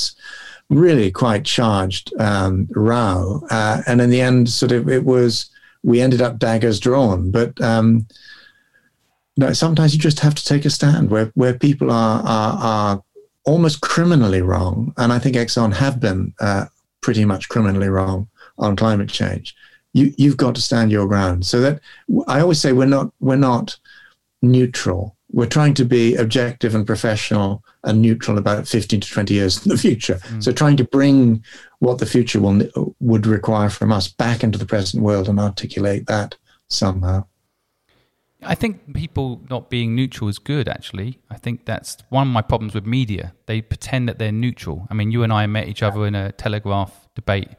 [0.69, 5.51] really quite charged um, row, uh, and in the end, sort of it was
[5.87, 7.31] we ended up daggers drawn.
[7.31, 8.07] But um,
[9.39, 13.03] no, sometimes you just have to take a stand where where people are are, are
[13.45, 16.67] almost criminally wrong, and I think Exxon have been uh,
[17.01, 19.55] pretty much criminally wrong on climate change
[19.97, 21.47] you you've got to stand your ground.
[21.47, 21.81] So that
[22.29, 23.77] I always say we're not we're not
[24.43, 25.16] neutral.
[25.37, 29.69] We're trying to be objective and professional and neutral about 15 to 20 years in
[29.69, 30.15] the future.
[30.15, 30.43] Mm.
[30.43, 31.45] So trying to bring
[31.81, 36.07] what the future will would require from us back into the present world and articulate
[36.07, 36.37] that
[36.69, 37.27] somehow.
[38.43, 41.19] I think people not being neutral is good, actually.
[41.31, 43.35] I think that's one of my problems with media.
[43.45, 44.87] They pretend that they're neutral.
[44.91, 47.51] I mean, you and I met each other in a Telegraph debate,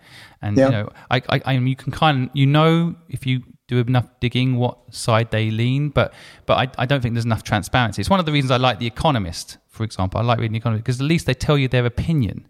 [0.42, 0.66] and yeah.
[0.66, 4.08] you know, I, I, I, you can kind of, you know, if you do enough
[4.20, 5.90] digging, what side they lean.
[5.90, 6.14] But,
[6.46, 8.02] but I, I don't think there's enough transparency.
[8.02, 10.20] It's one of the reasons I like The Economist, for example.
[10.20, 12.48] I like reading The Economist because at least they tell you their opinion,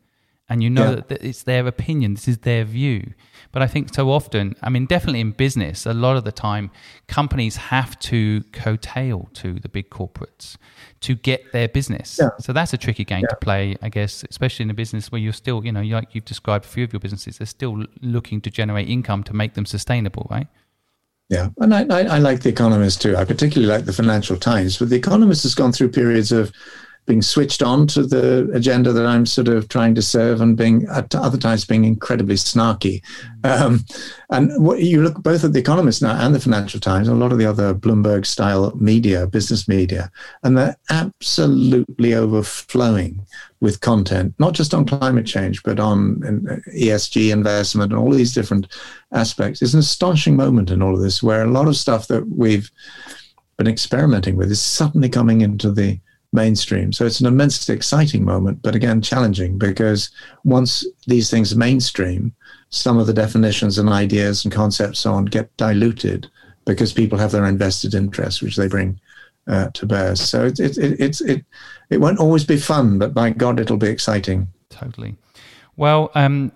[0.49, 1.01] and you know yeah.
[1.07, 2.13] that it's their opinion.
[2.13, 3.13] This is their view.
[3.51, 6.69] But I think so often, I mean, definitely in business, a lot of the time,
[7.07, 10.57] companies have to coattail to the big corporates
[11.01, 12.19] to get their business.
[12.21, 12.29] Yeah.
[12.39, 13.29] So that's a tricky game yeah.
[13.29, 16.25] to play, I guess, especially in a business where you're still, you know, like you've
[16.25, 19.65] described a few of your businesses, they're still looking to generate income to make them
[19.65, 20.47] sustainable, right?
[21.29, 23.17] Yeah, and I, I, I like The Economist too.
[23.17, 26.53] I particularly like the Financial Times, but The Economist has gone through periods of
[27.07, 30.85] being switched on to the agenda that I'm sort of trying to serve, and being
[30.91, 33.01] at other times being incredibly snarky.
[33.45, 33.85] Um,
[34.29, 37.19] and what, you look both at the Economist now and the Financial Times, and a
[37.19, 40.11] lot of the other Bloomberg-style media, business media,
[40.43, 43.25] and they're absolutely overflowing
[43.61, 46.17] with content, not just on climate change, but on
[46.75, 48.67] ESG investment and all these different
[49.13, 49.61] aspects.
[49.61, 52.69] It's an astonishing moment in all of this, where a lot of stuff that we've
[53.57, 55.99] been experimenting with is suddenly coming into the
[56.33, 56.91] mainstream.
[56.91, 60.09] So it's an immensely exciting moment, but again, challenging because
[60.43, 62.33] once these things mainstream,
[62.69, 66.29] some of the definitions and ideas and concepts on get diluted
[66.65, 68.99] because people have their invested interests, which they bring
[69.47, 70.15] uh, to bear.
[70.15, 71.45] So it, it, it, it's, it,
[71.89, 74.49] it won't always be fun, but by God, it'll be exciting.
[74.69, 75.15] Totally.
[75.77, 76.51] Well, um,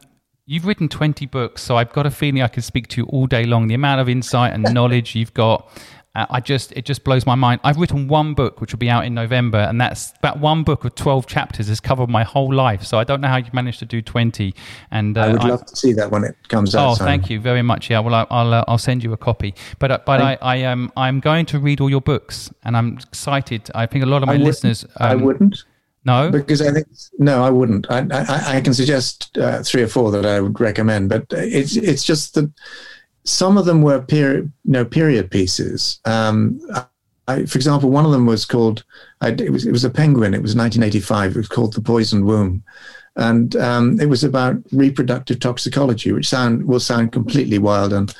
[0.52, 3.26] You've written 20 books, so I've got a feeling I could speak to you all
[3.26, 3.68] day long.
[3.68, 5.69] The amount of insight and knowledge you've got,
[6.14, 7.62] uh, I just it just blows my mind.
[7.64, 10.84] I've written one book which will be out in November, and that's that one book
[10.84, 12.84] of twelve chapters has covered my whole life.
[12.84, 14.54] So I don't know how you managed to do twenty.
[14.92, 16.92] And uh, I would love I, to see that when it comes out.
[16.92, 17.90] Oh, thank you very much.
[17.90, 19.56] Yeah, well, I, will uh, I'll send you a copy.
[19.80, 22.98] But uh, but I, I um I'm going to read all your books, and I'm
[22.98, 23.70] excited.
[23.74, 24.84] I think a lot of my listeners.
[24.98, 25.64] Um, I wouldn't.
[26.04, 26.88] No, because I think
[27.20, 27.90] no, I wouldn't.
[27.90, 31.78] I I, I can suggest uh, three or four that I would recommend, but it's
[31.78, 32.52] it's just that
[33.23, 35.99] some of them were period, you know, period pieces.
[36.06, 36.60] Um,
[37.27, 38.84] I, for example, one of them was called.
[39.22, 40.34] I, it was it was a penguin.
[40.34, 41.31] It was 1985.
[41.31, 42.64] It was called The Poisoned Womb,
[43.15, 48.14] and um, it was about reproductive toxicology, which sound will sound completely wild and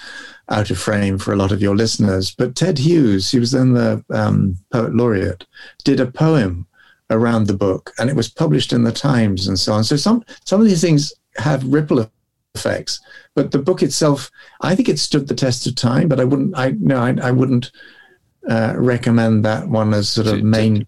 [0.50, 2.32] out of frame for a lot of your listeners.
[2.32, 5.46] But Ted Hughes, he was then the um, poet laureate,
[5.84, 6.68] did a poem
[7.10, 9.84] around the book, and it was published in the Times and so on.
[9.84, 12.00] So some some of these things have ripple
[12.56, 13.00] effects.
[13.36, 14.30] But the book itself,
[14.62, 16.08] I think it stood the test of time.
[16.08, 17.72] But I wouldn't, I no, I, I wouldn't
[18.50, 20.86] uh, recommend that one as sort of main.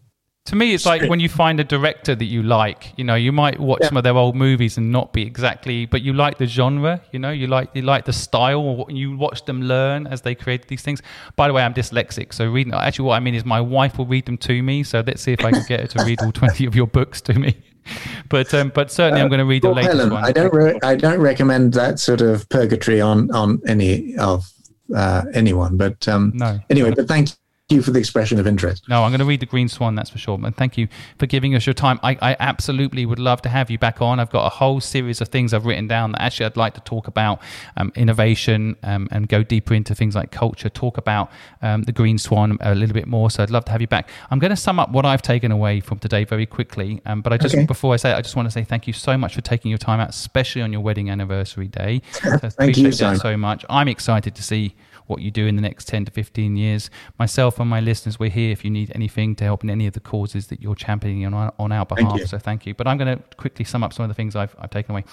[0.48, 2.91] To me, it's like when you find a director that you like.
[2.98, 3.88] You know, you might watch yeah.
[3.88, 7.02] some of their old movies and not be exactly, but you like the genre.
[7.14, 8.85] You know, you like you like the style.
[8.90, 11.02] You watch them learn as they create these things.
[11.38, 12.73] By the way, I'm dyslexic, so reading.
[12.73, 14.84] Actually, what I mean is my wife will read them to me.
[14.84, 17.22] So let's see if I can get her to read all twenty of your books
[17.22, 17.56] to me.
[18.30, 20.24] but um, but certainly I'm going to read the latest Helen, one.
[20.24, 24.52] I don't re- I don't recommend that sort of purgatory on on any of
[24.96, 25.78] uh, anyone.
[25.78, 26.60] But um, no.
[26.70, 27.30] Anyway, but thank
[27.74, 28.88] you for the expression of interest.
[28.88, 30.40] No, I'm going to read the Green Swan, that's for sure.
[30.44, 30.88] And thank you
[31.20, 32.00] for giving us your time.
[32.04, 34.20] I, I absolutely would love to have you back on.
[34.20, 36.82] I've got a whole series of things I've written down that actually I'd like to
[36.82, 37.41] talk about
[37.78, 41.32] um, innovation um, and go deeper into things like culture, talk about
[41.62, 43.30] um, the Green Swan a little bit more.
[43.30, 44.10] So I'd love to have you back.
[44.32, 47.02] I'm going to sum up what I've taken away from today very quickly.
[47.06, 47.66] Um, but I just, okay.
[47.66, 49.70] before I say it, I just want to say thank you so much for taking
[49.70, 52.02] your time out, especially on your wedding anniversary day.
[52.44, 53.64] So thank you, that so much.
[53.70, 54.76] I'm excited to see
[55.08, 56.90] what you do in the next 10 to 15 years.
[57.20, 59.94] Myself and my listeners, we're here if you need anything to help in any of
[59.94, 62.18] the causes that you're championing on our, on our behalf.
[62.18, 62.74] Thank so thank you.
[62.74, 65.06] But I'm going to quickly sum up some of the things I've, I've taken away.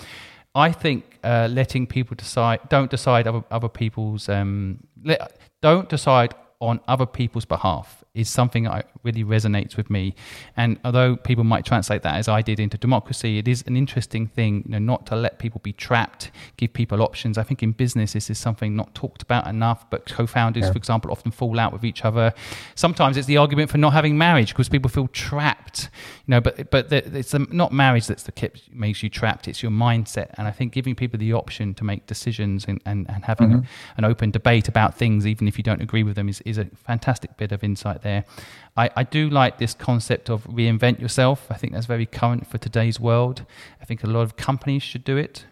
[0.54, 6.34] I think uh, letting people decide, don't decide other, other people's, um, let, don't decide
[6.60, 10.14] on other people's behalf is something that really resonates with me.
[10.56, 14.26] And although people might translate that as I did into democracy, it is an interesting
[14.26, 17.38] thing, you know, not to let people be trapped, give people options.
[17.38, 20.72] I think in business this is something not talked about enough, but co-founders, yeah.
[20.72, 22.32] for example, often fall out with each other.
[22.74, 25.90] Sometimes it's the argument for not having marriage because people feel trapped,
[26.26, 26.40] you know.
[26.40, 29.48] But but it's not marriage that's the kip makes you trapped.
[29.48, 30.34] It's your mindset.
[30.36, 33.64] And I think giving people the option to make decisions and and, and having mm-hmm.
[33.64, 36.58] a, an open debate about things, even if you don't agree with them, is is
[36.58, 38.24] a fantastic bit of insight there.
[38.76, 41.46] I, I do like this concept of reinvent yourself.
[41.50, 43.44] I think that's very current for today's world.
[43.80, 45.44] I think a lot of companies should do it.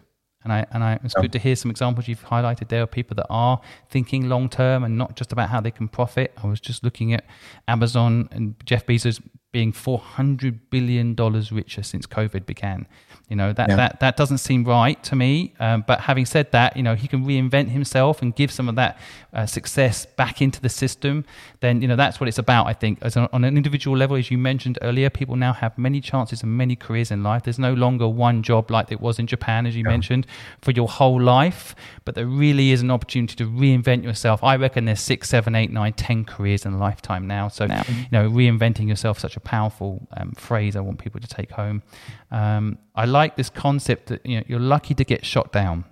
[0.43, 3.13] And I and I, it's good to hear some examples you've highlighted there of people
[3.15, 3.59] that are
[3.89, 6.33] thinking long term and not just about how they can profit.
[6.41, 7.25] I was just looking at
[7.67, 9.21] Amazon and Jeff Bezos
[9.51, 12.87] being four hundred billion dollars richer since COVID began.
[13.29, 13.75] You know that yeah.
[13.75, 15.53] that that doesn't seem right to me.
[15.59, 18.75] Um, but having said that, you know he can reinvent himself and give some of
[18.75, 18.99] that
[19.33, 21.25] uh, success back into the system.
[21.59, 22.65] Then you know that's what it's about.
[22.67, 26.01] I think as on an individual level, as you mentioned earlier, people now have many
[26.01, 27.43] chances and many careers in life.
[27.43, 29.91] There's no longer one job like it was in Japan, as you yeah.
[29.91, 30.25] mentioned,
[30.61, 31.75] for your whole life.
[32.05, 34.43] But there really is an opportunity to reinvent yourself.
[34.43, 37.47] I reckon there's six, seven, eight, nine, ten careers in a lifetime now.
[37.47, 40.75] So now, you know, reinventing yourself, such a powerful um, phrase.
[40.75, 41.83] I want people to take home.
[42.31, 45.85] Um, I like this concept that you know you're lucky to get shot down.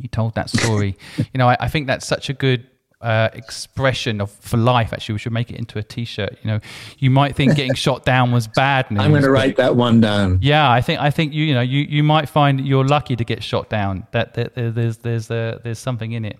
[0.00, 0.96] You told that story.
[1.16, 2.60] you know, I, I, think that's such a good
[3.00, 4.92] uh, expression of for life.
[4.92, 6.38] Actually, we should make it into a T-shirt.
[6.42, 6.60] You know,
[6.98, 9.00] you might think getting shot down was bad news.
[9.00, 10.38] I'm going to write that one down.
[10.40, 13.24] Yeah, I think I think you you know you, you might find you're lucky to
[13.24, 14.06] get shot down.
[14.12, 16.38] That, that, that there's there's uh, there's something in it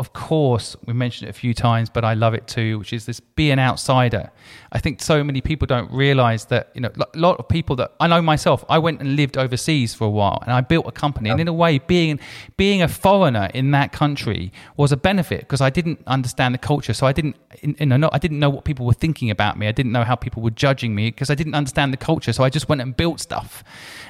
[0.00, 3.06] of course, we mentioned it a few times, but I love it too, which is
[3.06, 4.30] this be an outsider.
[4.74, 7.92] I think so many people don't realize that, you know, a lot of people that
[8.00, 10.90] I know myself, I went and lived overseas for a while and I built a
[10.90, 11.30] company.
[11.30, 12.18] And in a way, being,
[12.56, 16.92] being a foreigner in that country was a benefit because I didn't understand the culture.
[16.92, 19.68] So I didn't, you know, I didn't know what people were thinking about me.
[19.68, 22.32] I didn't know how people were judging me because I didn't understand the culture.
[22.32, 23.62] So I just went and built stuff.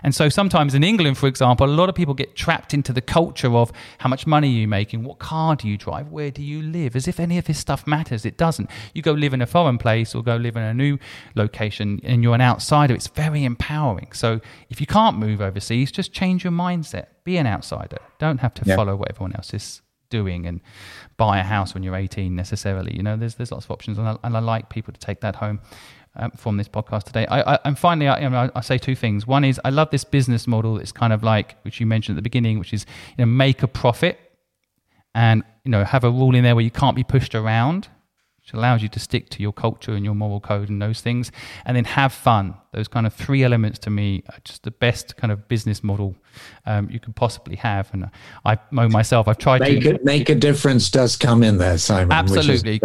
[0.02, 3.02] And so sometimes in England, for example, a lot of people get trapped into the
[3.02, 6.08] culture of how much money are you making, what car do you drive?
[6.10, 6.96] Where do you live?
[6.96, 8.24] As if any of this stuff matters.
[8.24, 8.70] It doesn't.
[8.94, 10.98] You go live in a foreign place or go live in a new
[11.35, 12.94] location and you're an outsider.
[12.94, 14.12] It's very empowering.
[14.12, 14.40] So
[14.70, 17.06] if you can't move overseas, just change your mindset.
[17.24, 17.98] Be an outsider.
[18.18, 18.76] Don't have to yeah.
[18.76, 20.60] follow what everyone else is doing and
[21.16, 22.94] buy a house when you're 18 necessarily.
[22.97, 25.20] You know, there's there's lots of options, and I, and I like people to take
[25.20, 25.60] that home.
[26.16, 27.26] Um, from this podcast today.
[27.26, 29.26] I, I, and finally, I, you know, I, say two things.
[29.26, 30.78] One is I love this business model.
[30.78, 32.86] It's kind of like which you mentioned at the beginning, which is
[33.18, 34.16] you know make a profit
[35.12, 37.89] and you know have a rule in there where you can't be pushed around
[38.44, 41.32] which allows you to stick to your culture and your moral code and those things
[41.64, 45.16] and then have fun those kind of three elements to me are just the best
[45.16, 46.14] kind of business model
[46.66, 48.10] um, you could possibly have and
[48.44, 51.78] i mo myself i've tried make to it, make a difference does come in there
[51.78, 52.78] simon absolutely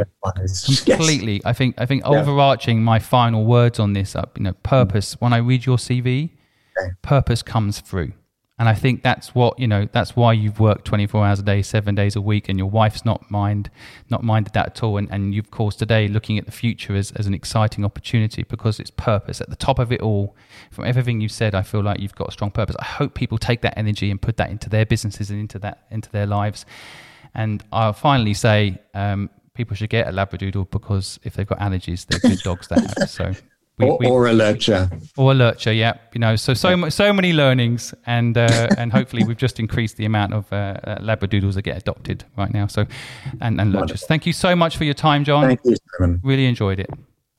[0.85, 1.41] completely yes.
[1.45, 2.21] i think i think yeah.
[2.21, 6.29] overarching my final words on this up you know purpose when i read your cv
[6.77, 6.91] okay.
[7.01, 8.13] purpose comes through
[8.59, 9.87] and I think that's what you know.
[9.89, 13.05] That's why you've worked 24 hours a day, seven days a week, and your wife's
[13.05, 13.71] not mind,
[14.09, 14.97] not minded that at all.
[14.97, 18.43] And, and you've, of course, today looking at the future as, as an exciting opportunity
[18.43, 20.35] because it's purpose at the top of it all.
[20.71, 22.75] From everything you've said, I feel like you've got a strong purpose.
[22.77, 25.85] I hope people take that energy and put that into their businesses and into that
[25.89, 26.65] into their lives.
[27.33, 32.05] And I'll finally say, um, people should get a labradoodle because if they've got allergies,
[32.07, 33.09] they're good dogs to have.
[33.09, 33.31] So
[33.79, 34.89] we, or, we, or, a lurcher.
[35.17, 35.93] Or a lurcher, yeah.
[36.13, 36.89] You know, so so yeah.
[36.89, 40.97] so many learnings, and uh, and hopefully we've just increased the amount of uh, uh,
[40.99, 42.67] labradoodles that get adopted right now.
[42.67, 42.85] So,
[43.41, 44.05] and and lurchers.
[44.05, 45.45] Thank you so much for your time, John.
[45.45, 46.19] Thank you, Simon.
[46.23, 46.89] Really enjoyed it.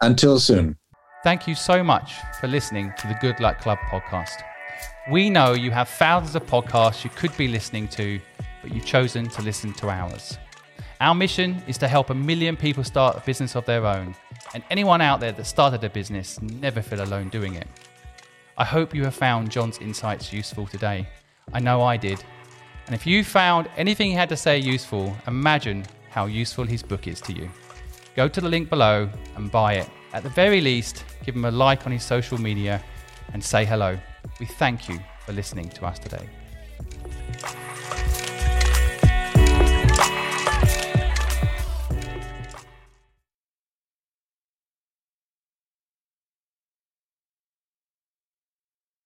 [0.00, 0.76] Until soon.
[1.22, 4.42] Thank you so much for listening to the Good Luck Club podcast.
[5.10, 8.18] We know you have thousands of podcasts you could be listening to,
[8.62, 10.38] but you've chosen to listen to ours.
[11.00, 14.14] Our mission is to help a million people start a business of their own
[14.54, 17.68] and anyone out there that started a business never feel alone doing it.
[18.58, 21.08] I hope you have found John's insights useful today.
[21.52, 22.22] I know I did.
[22.86, 27.06] And if you found anything he had to say useful, imagine how useful his book
[27.06, 27.48] is to you.
[28.16, 29.88] go to the link below and buy it.
[30.12, 32.82] At the very least, give him a like on his social media
[33.32, 33.96] and say hello.
[34.40, 36.28] We thank you for listening to us today.